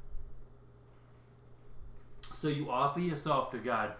[2.35, 3.93] So you offer yourself to God.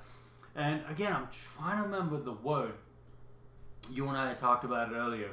[0.59, 2.75] And again, I'm trying to remember the word.
[3.93, 5.31] You and I had talked about it earlier.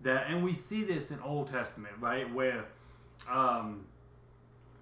[0.00, 2.32] That and we see this in Old Testament, right?
[2.32, 2.64] Where
[3.30, 3.84] um,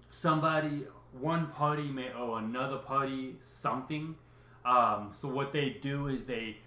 [0.09, 4.15] somebody, one party may owe another party something.
[4.63, 6.57] Um, so what they do is they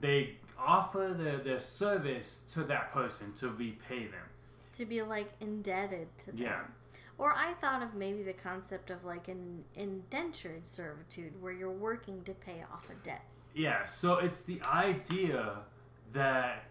[0.00, 4.26] they offer their, their service to that person to repay them.
[4.74, 6.36] To be like indebted to them.
[6.36, 6.60] Yeah.
[7.20, 12.22] Or I thought of maybe the concept of like an indentured servitude where you're working
[12.24, 13.26] to pay off a debt.
[13.54, 15.58] Yeah, so it's the idea
[16.14, 16.64] that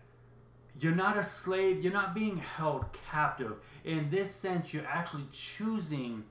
[0.81, 3.57] you're not a slave, you're not being held captive.
[3.83, 6.23] In this sense, you're actually choosing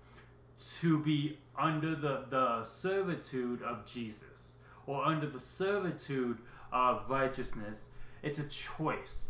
[0.80, 4.54] to be under the, the servitude of Jesus
[4.88, 6.38] or under the servitude
[6.72, 7.90] of righteousness.
[8.24, 9.28] It's a choice.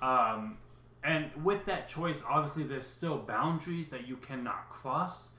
[0.00, 0.56] Um,
[1.02, 5.30] and with that choice, obviously, there's still boundaries that you cannot cross,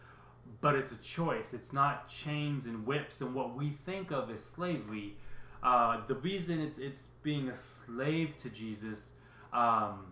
[0.59, 1.53] but it's a choice.
[1.53, 5.15] It's not chains and whips and what we think of as slavery.
[5.61, 9.11] Uh, the reason it's it's being a slave to Jesus,
[9.53, 10.05] um,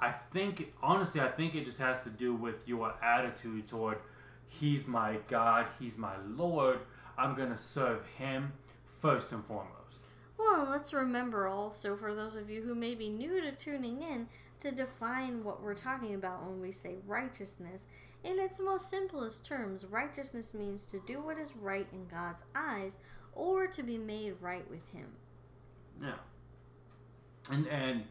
[0.00, 3.98] I think honestly, I think it just has to do with your attitude toward
[4.46, 6.78] He's my God, He's my Lord.
[7.18, 8.52] I'm gonna serve Him
[9.00, 9.81] first and foremost.
[10.38, 14.28] Well, let's remember also, for those of you who may be new to tuning in,
[14.60, 17.86] to define what we're talking about when we say righteousness.
[18.24, 22.96] In its most simplest terms, righteousness means to do what is right in God's eyes
[23.34, 25.08] or to be made right with Him.
[26.00, 26.14] Yeah.
[27.50, 28.04] And and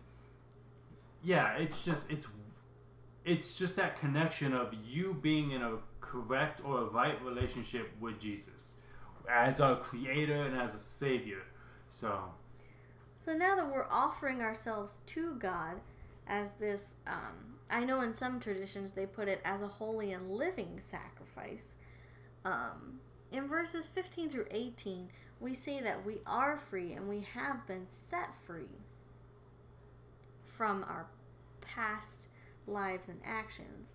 [1.24, 2.28] yeah, it's just it's
[3.24, 8.19] it's just that connection of you being in a correct or a right relationship with
[8.19, 8.74] Jesus
[9.30, 11.43] as our creator and as a savior.
[11.91, 12.19] So,
[13.19, 15.81] So now that we're offering ourselves to God
[16.25, 20.31] as this, um, I know in some traditions they put it as a holy and
[20.31, 21.75] living sacrifice.
[22.43, 22.99] Um,
[23.31, 27.87] in verses 15 through 18, we see that we are free and we have been
[27.87, 28.79] set free
[30.45, 31.07] from our
[31.61, 32.27] past
[32.67, 33.93] lives and actions.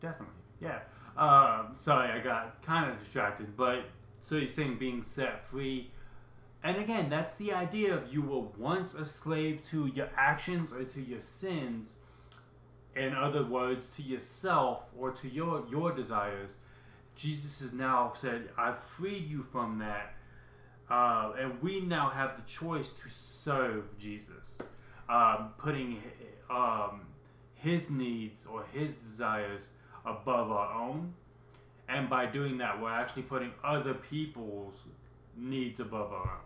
[0.00, 0.34] definitely.
[0.60, 0.80] Yeah.
[1.16, 3.84] Um, sorry, I got kind of distracted, but
[4.22, 5.90] so you're saying being set free.
[6.64, 10.84] And again, that's the idea of you were once a slave to your actions or
[10.84, 11.94] to your sins.
[12.94, 16.56] In other words, to yourself or to your your desires.
[17.16, 20.14] Jesus has now said, "I've freed you from that,"
[20.88, 24.58] uh, and we now have the choice to serve Jesus,
[25.08, 26.00] um, putting
[26.48, 27.02] um,
[27.54, 29.70] His needs or His desires
[30.06, 31.14] above our own.
[31.92, 34.74] And by doing that, we're actually putting other people's
[35.36, 36.38] needs above our own.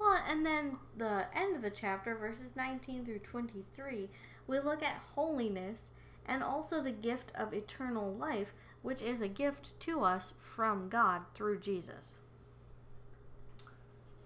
[0.00, 4.08] Well, and then the end of the chapter, verses 19 through 23,
[4.46, 5.90] we look at holiness
[6.26, 8.52] and also the gift of eternal life,
[8.82, 12.18] which is a gift to us from God through Jesus.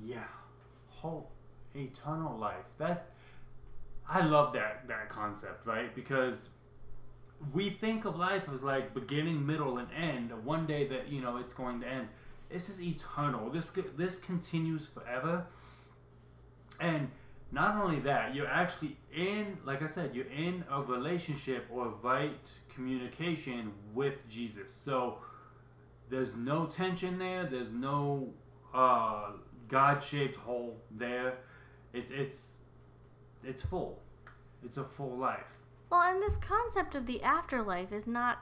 [0.02, 0.24] Yeah,
[0.88, 1.30] whole
[1.74, 2.64] eternal life.
[2.78, 3.10] That
[4.08, 5.94] I love that that concept, right?
[5.94, 6.48] Because
[7.52, 10.32] we think of life as like beginning, middle, and end.
[10.44, 12.08] One day that you know it's going to end.
[12.50, 13.50] This is eternal.
[13.50, 15.46] This this continues forever.
[16.80, 17.10] And
[17.50, 22.46] not only that, you're actually in, like I said, you're in a relationship or right
[22.74, 24.72] communication with Jesus.
[24.72, 25.18] So
[26.10, 27.44] there's no tension there.
[27.44, 28.28] There's no
[28.74, 29.32] uh,
[29.68, 31.38] God-shaped hole there.
[31.92, 32.54] It's it's
[33.42, 34.02] it's full.
[34.64, 35.57] It's a full life.
[35.90, 38.40] Well, and this concept of the afterlife is not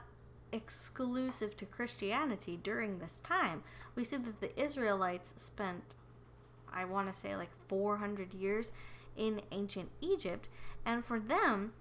[0.51, 3.63] exclusive to Christianity during this time.
[3.95, 5.95] We see that the Israelites spent,
[6.71, 8.71] I want to say, like 400 years
[9.15, 10.47] in ancient Egypt,
[10.85, 11.73] and for them,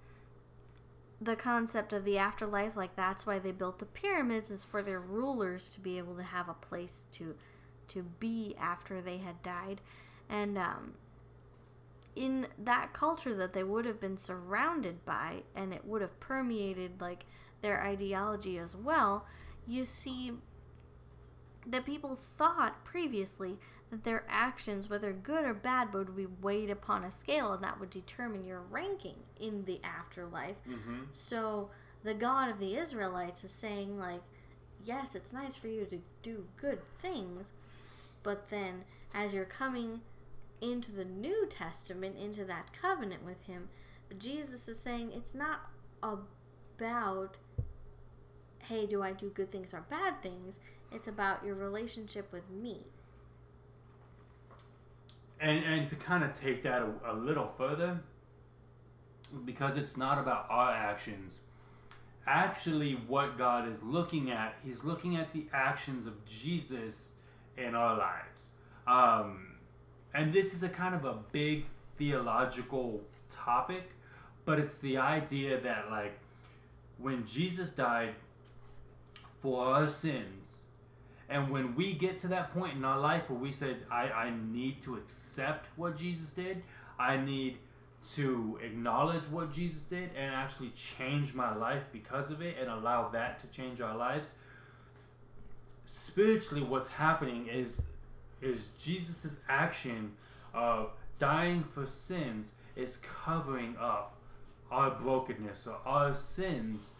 [1.20, 5.00] the concept of the afterlife, like that's why they built the pyramids, is for their
[5.00, 7.34] rulers to be able to have a place to
[7.88, 9.80] to be after they had died,
[10.28, 10.94] and um,
[12.16, 17.00] in that culture that they would have been surrounded by and it would have permeated
[17.00, 17.26] like
[17.62, 19.26] their ideology as well
[19.66, 20.32] you see
[21.66, 23.58] that people thought previously
[23.90, 27.78] that their actions whether good or bad would be weighed upon a scale and that
[27.78, 31.02] would determine your ranking in the afterlife Mm-hmm.
[31.12, 31.70] so
[32.02, 34.22] the god of the israelites is saying like
[34.84, 37.52] yes it's nice for you to do good things
[38.22, 40.00] but then as you're coming
[40.60, 43.68] into the New Testament, into that covenant with Him,
[44.18, 45.70] Jesus is saying it's not
[46.02, 47.36] about,
[48.60, 50.58] hey, do I do good things or bad things?
[50.92, 52.86] It's about your relationship with me.
[55.40, 58.00] And and to kind of take that a, a little further,
[59.44, 61.40] because it's not about our actions.
[62.26, 67.12] Actually, what God is looking at, He's looking at the actions of Jesus
[67.58, 68.44] in our lives.
[68.86, 69.45] Um,
[70.16, 71.66] and this is a kind of a big
[71.98, 73.90] theological topic,
[74.46, 76.18] but it's the idea that, like,
[76.98, 78.14] when Jesus died
[79.42, 80.56] for our sins,
[81.28, 84.32] and when we get to that point in our life where we said, I, I
[84.50, 86.62] need to accept what Jesus did,
[86.98, 87.58] I need
[88.14, 93.08] to acknowledge what Jesus did and actually change my life because of it and allow
[93.08, 94.32] that to change our lives.
[95.84, 97.82] Spiritually, what's happening is
[98.42, 100.12] is Jesus' action
[100.54, 104.16] of dying for sins is covering up
[104.70, 106.90] our brokenness or our sins.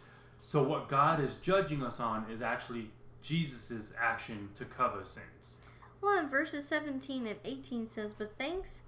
[0.41, 2.89] So what God is judging us on is actually
[3.21, 5.57] Jesus' action to cover sins.
[6.01, 8.81] Well, in verses 17 and 18 says, But thanks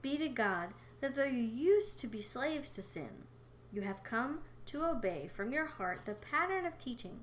[0.00, 0.70] be to God
[1.00, 3.24] that though you used to be slaves to sin,
[3.72, 7.20] you have come to obey from your heart the pattern of teaching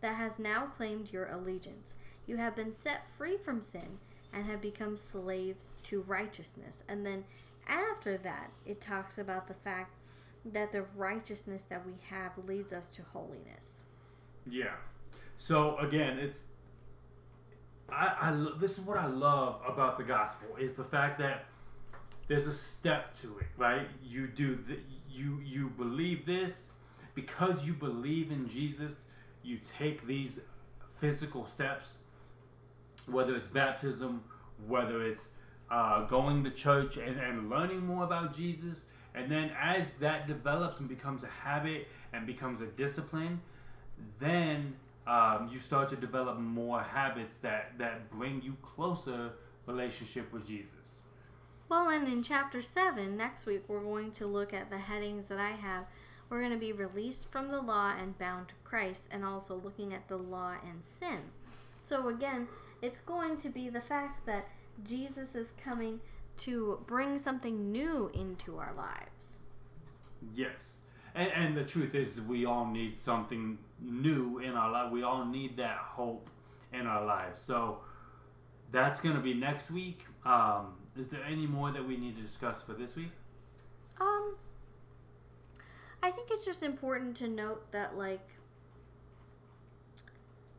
[0.00, 1.94] that has now claimed your allegiance.
[2.30, 3.98] You have been set free from sin
[4.32, 6.84] and have become slaves to righteousness.
[6.88, 7.24] And then
[7.66, 9.96] after that, it talks about the fact
[10.44, 13.80] that the righteousness that we have leads us to holiness.
[14.48, 14.76] Yeah.
[15.38, 16.44] So again, it's
[17.90, 21.46] I, I this is what I love about the gospel is the fact that
[22.28, 23.88] there's a step to it, right?
[24.04, 24.78] You do the,
[25.10, 26.70] you you believe this
[27.16, 29.06] because you believe in Jesus.
[29.42, 30.38] You take these
[30.94, 31.98] physical steps,
[33.10, 34.22] whether it's baptism,
[34.66, 35.28] whether it's
[35.70, 38.84] uh, going to church and, and learning more about Jesus.
[39.14, 43.40] And then as that develops and becomes a habit and becomes a discipline,
[44.18, 44.74] then
[45.06, 49.32] um, you start to develop more habits that, that bring you closer
[49.66, 51.02] relationship with Jesus.
[51.68, 55.38] Well, and in chapter 7, next week, we're going to look at the headings that
[55.38, 55.84] I have.
[56.28, 59.94] We're going to be released from the law and bound to Christ, and also looking
[59.94, 61.18] at the law and sin.
[61.82, 62.48] So, again,
[62.82, 64.48] it's going to be the fact that
[64.84, 66.00] Jesus is coming
[66.38, 69.38] to bring something new into our lives.
[70.34, 70.78] Yes.
[71.14, 74.92] And, and the truth is, we all need something new in our life.
[74.92, 76.30] We all need that hope
[76.72, 77.40] in our lives.
[77.40, 77.80] So
[78.70, 80.04] that's going to be next week.
[80.24, 83.10] Um, is there any more that we need to discuss for this week?
[84.00, 84.36] Um,
[86.02, 88.26] I think it's just important to note that, like,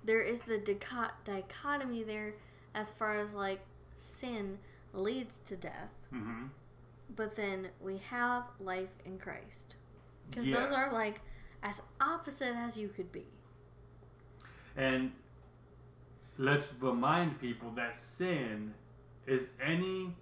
[0.03, 2.33] there is the dichot- dichotomy there
[2.73, 3.61] as far as, like,
[3.97, 4.57] sin
[4.93, 6.47] leads to death, Mm-hmm.
[7.15, 9.75] but then we have life in Christ.
[10.29, 10.59] Because Yeah.
[10.61, 11.21] those are, like,
[11.63, 13.27] as opposite as you could be.
[14.75, 15.11] And
[16.37, 18.73] let's remind people that sin
[19.27, 20.15] is any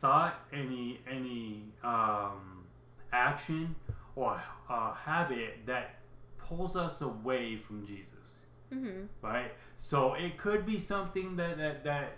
[0.00, 2.64] thought, any any um,
[3.12, 3.74] action
[4.16, 5.96] or uh, habit that
[6.38, 8.37] pulls us away from Jesus,
[8.74, 9.04] Mm-hmm.
[9.22, 9.52] right?
[9.78, 12.12] So it could be something that that that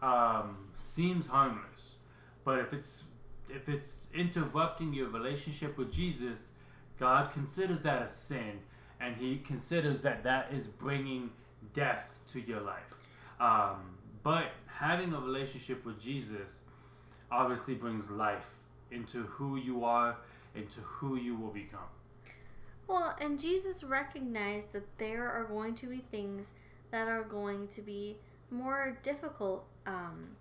[0.00, 1.96] um, seems harmless,
[2.44, 3.04] but if it's
[3.48, 6.46] if it's interrupting your relationship with Jesus,
[6.98, 8.60] God considers that a sin,
[9.00, 11.30] and He considers that that is bringing
[11.74, 12.94] death to your life.
[13.40, 16.60] Um, but having a relationship with Jesus
[17.30, 18.56] obviously brings life
[18.90, 20.16] into who you are,
[20.54, 21.80] into who you will become.
[22.88, 26.52] Well, and Jesus recognized that there are going to be things
[26.90, 28.16] that are going to be
[28.50, 30.36] more difficult um,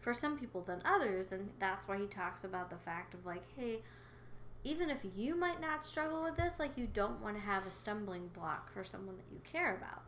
[0.00, 3.42] for some people than others, and that's why he talks about the fact of like,
[3.56, 3.80] hey,
[4.64, 7.70] even if you might not struggle with this, like you don't want to have a
[7.70, 10.02] stumbling block for someone that you care about.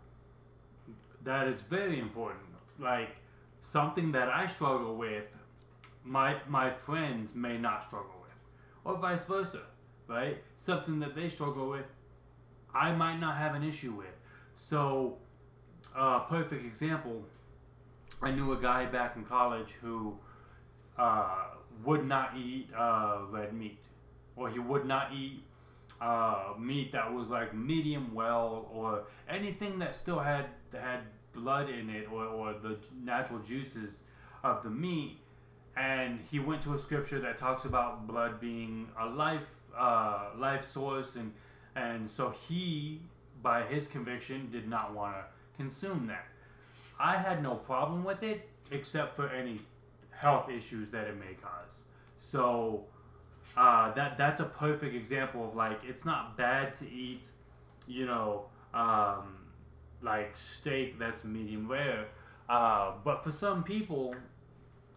[1.24, 2.40] That is very important.
[2.78, 3.16] Like
[3.60, 5.24] something that I struggle with,
[6.04, 8.32] my my friends may not struggle with,
[8.84, 9.60] or vice versa,
[10.12, 10.42] right?
[10.56, 11.86] Something that they struggle with,
[12.74, 14.14] I might not have an issue with.
[14.56, 15.16] So,
[15.96, 17.24] a uh, perfect example.
[18.20, 20.16] I knew a guy back in college who
[20.96, 21.44] uh,
[21.84, 23.78] would not eat uh, red meat,
[24.36, 25.42] or he would not eat
[26.00, 31.00] uh, meat that was like medium well, or anything that still had had
[31.32, 34.02] blood in it, or, or the natural juices
[34.44, 35.18] of the meat.
[35.74, 40.64] And he went to a scripture that talks about blood being a life uh, life
[40.64, 41.32] source, and
[41.74, 43.00] and so he,
[43.42, 45.24] by his conviction, did not want to
[45.56, 46.26] consume that.
[46.98, 49.60] I had no problem with it, except for any
[50.10, 51.84] health issues that it may cause.
[52.18, 52.84] So
[53.56, 57.26] uh, that that's a perfect example of like it's not bad to eat,
[57.86, 59.36] you know, um,
[60.00, 62.06] like steak that's medium rare.
[62.48, 64.14] Uh, but for some people,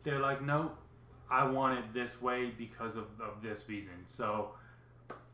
[0.04, 0.72] they're like, no,
[1.30, 3.94] I want it this way because of, of this reason.
[4.08, 4.52] So,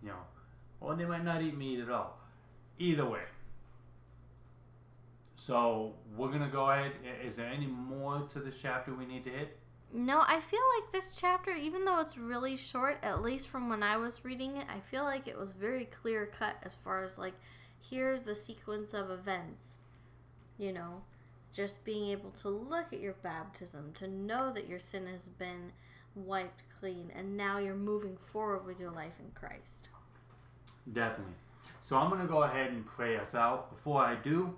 [0.02, 0.24] you know,
[0.80, 2.18] or they might not eat meat at all.
[2.80, 3.22] Either way.
[5.36, 6.92] So we're gonna go ahead.
[7.24, 9.58] Is there any more to this chapter we need to hit?
[9.94, 13.84] No, I feel like this chapter, even though it's really short, at least from when
[13.84, 17.18] I was reading it, I feel like it was very clear cut as far as
[17.18, 17.34] like,
[17.80, 19.78] here's the sequence of events.
[20.58, 21.02] You know,
[21.54, 25.74] just being able to look at your baptism, to know that your sin has been
[26.16, 29.88] wiped clean, and now you're moving forward with your life in Christ.
[30.92, 31.34] Definitely.
[31.82, 33.72] So I'm going to go ahead and pray us out.
[33.72, 34.54] Before I do,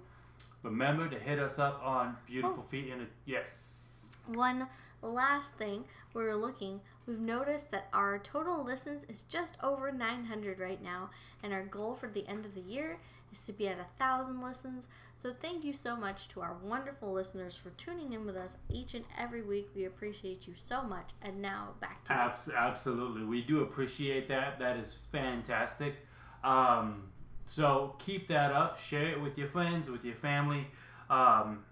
[0.61, 2.69] remember to hit us up on Beautiful oh.
[2.69, 3.05] Feet in a.
[3.25, 4.17] Yes.
[4.27, 4.67] One
[5.01, 10.59] last thing, we are looking, we've noticed that our total listens is just over 900
[10.59, 11.09] right now,
[11.43, 12.97] and our goal for the end of the year
[13.31, 14.87] is to be at a thousand listens.
[15.15, 18.93] So thank you so much to our wonderful listeners for tuning in with us each
[18.93, 19.69] and every week.
[19.75, 21.09] We appreciate you so much.
[21.21, 24.59] And now back to Abs- absolutely, we do appreciate that.
[24.59, 25.95] That is fantastic.
[26.43, 27.03] Um,
[27.45, 28.79] so keep that up.
[28.79, 30.67] Share it with your friends, with your family.
[31.09, 31.63] Um,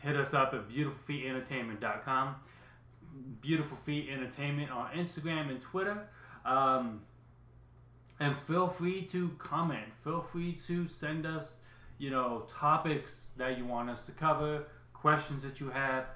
[0.00, 2.36] hit us up at beautifulfeetentertainment.com.
[3.40, 6.08] Beautiful Feet Entertainment on Instagram and Twitter.
[6.44, 7.02] Um,
[8.20, 9.94] and feel free to comment.
[10.02, 11.56] Feel free to send us,
[11.98, 16.06] you know, topics that you want us to cover, questions that you have.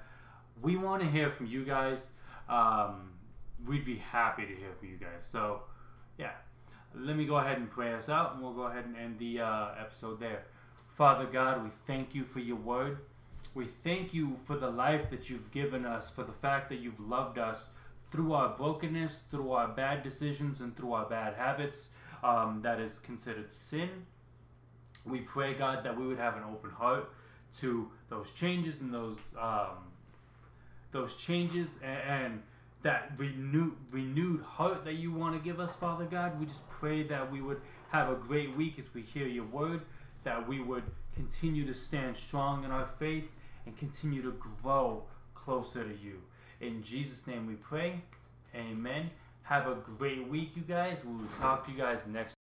[0.61, 2.09] We want to hear from you guys.
[2.47, 3.11] Um,
[3.65, 5.25] we'd be happy to hear from you guys.
[5.25, 5.63] So,
[6.17, 6.31] yeah
[6.95, 9.41] let me go ahead and pray us out, and we'll go ahead and end the
[9.41, 10.43] uh, episode there.
[10.95, 12.99] Father God, we thank you for your word.
[13.53, 16.99] We thank you for the life that you've given us, for the fact that you've
[16.99, 17.69] loved us
[18.11, 21.87] through our brokenness, through our bad decisions, and through our bad habits
[22.23, 23.89] um, that is considered sin.
[25.05, 27.11] We pray, God, that we would have an open heart
[27.59, 29.77] to those changes and those um,
[30.91, 32.43] those changes and, and
[32.81, 36.39] that renewed renewed heart that you want to give us, Father God.
[36.39, 39.81] We just pray that we would have a great week as we hear your word,
[40.23, 40.83] that we would
[41.15, 43.25] continue to stand strong in our faith
[43.65, 44.31] and continue to
[44.61, 45.03] grow
[45.33, 46.21] closer to you.
[46.61, 48.01] In Jesus' name we pray.
[48.55, 49.09] Amen.
[49.43, 50.99] Have a great week, you guys.
[51.03, 52.35] We will talk to you guys next.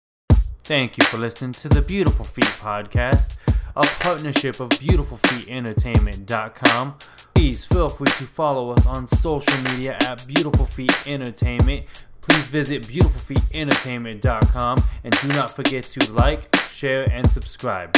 [0.65, 3.37] Thank you for listening to the Beautiful Feet podcast
[3.77, 6.95] a partnership of BeautifulFeetEntertainment.com.
[7.35, 11.87] Please feel free to follow us on social media at Beautiful Feet Entertainment.
[12.21, 17.97] Please visit BeautifulFeetEntertainment.com and do not forget to like, share, and subscribe.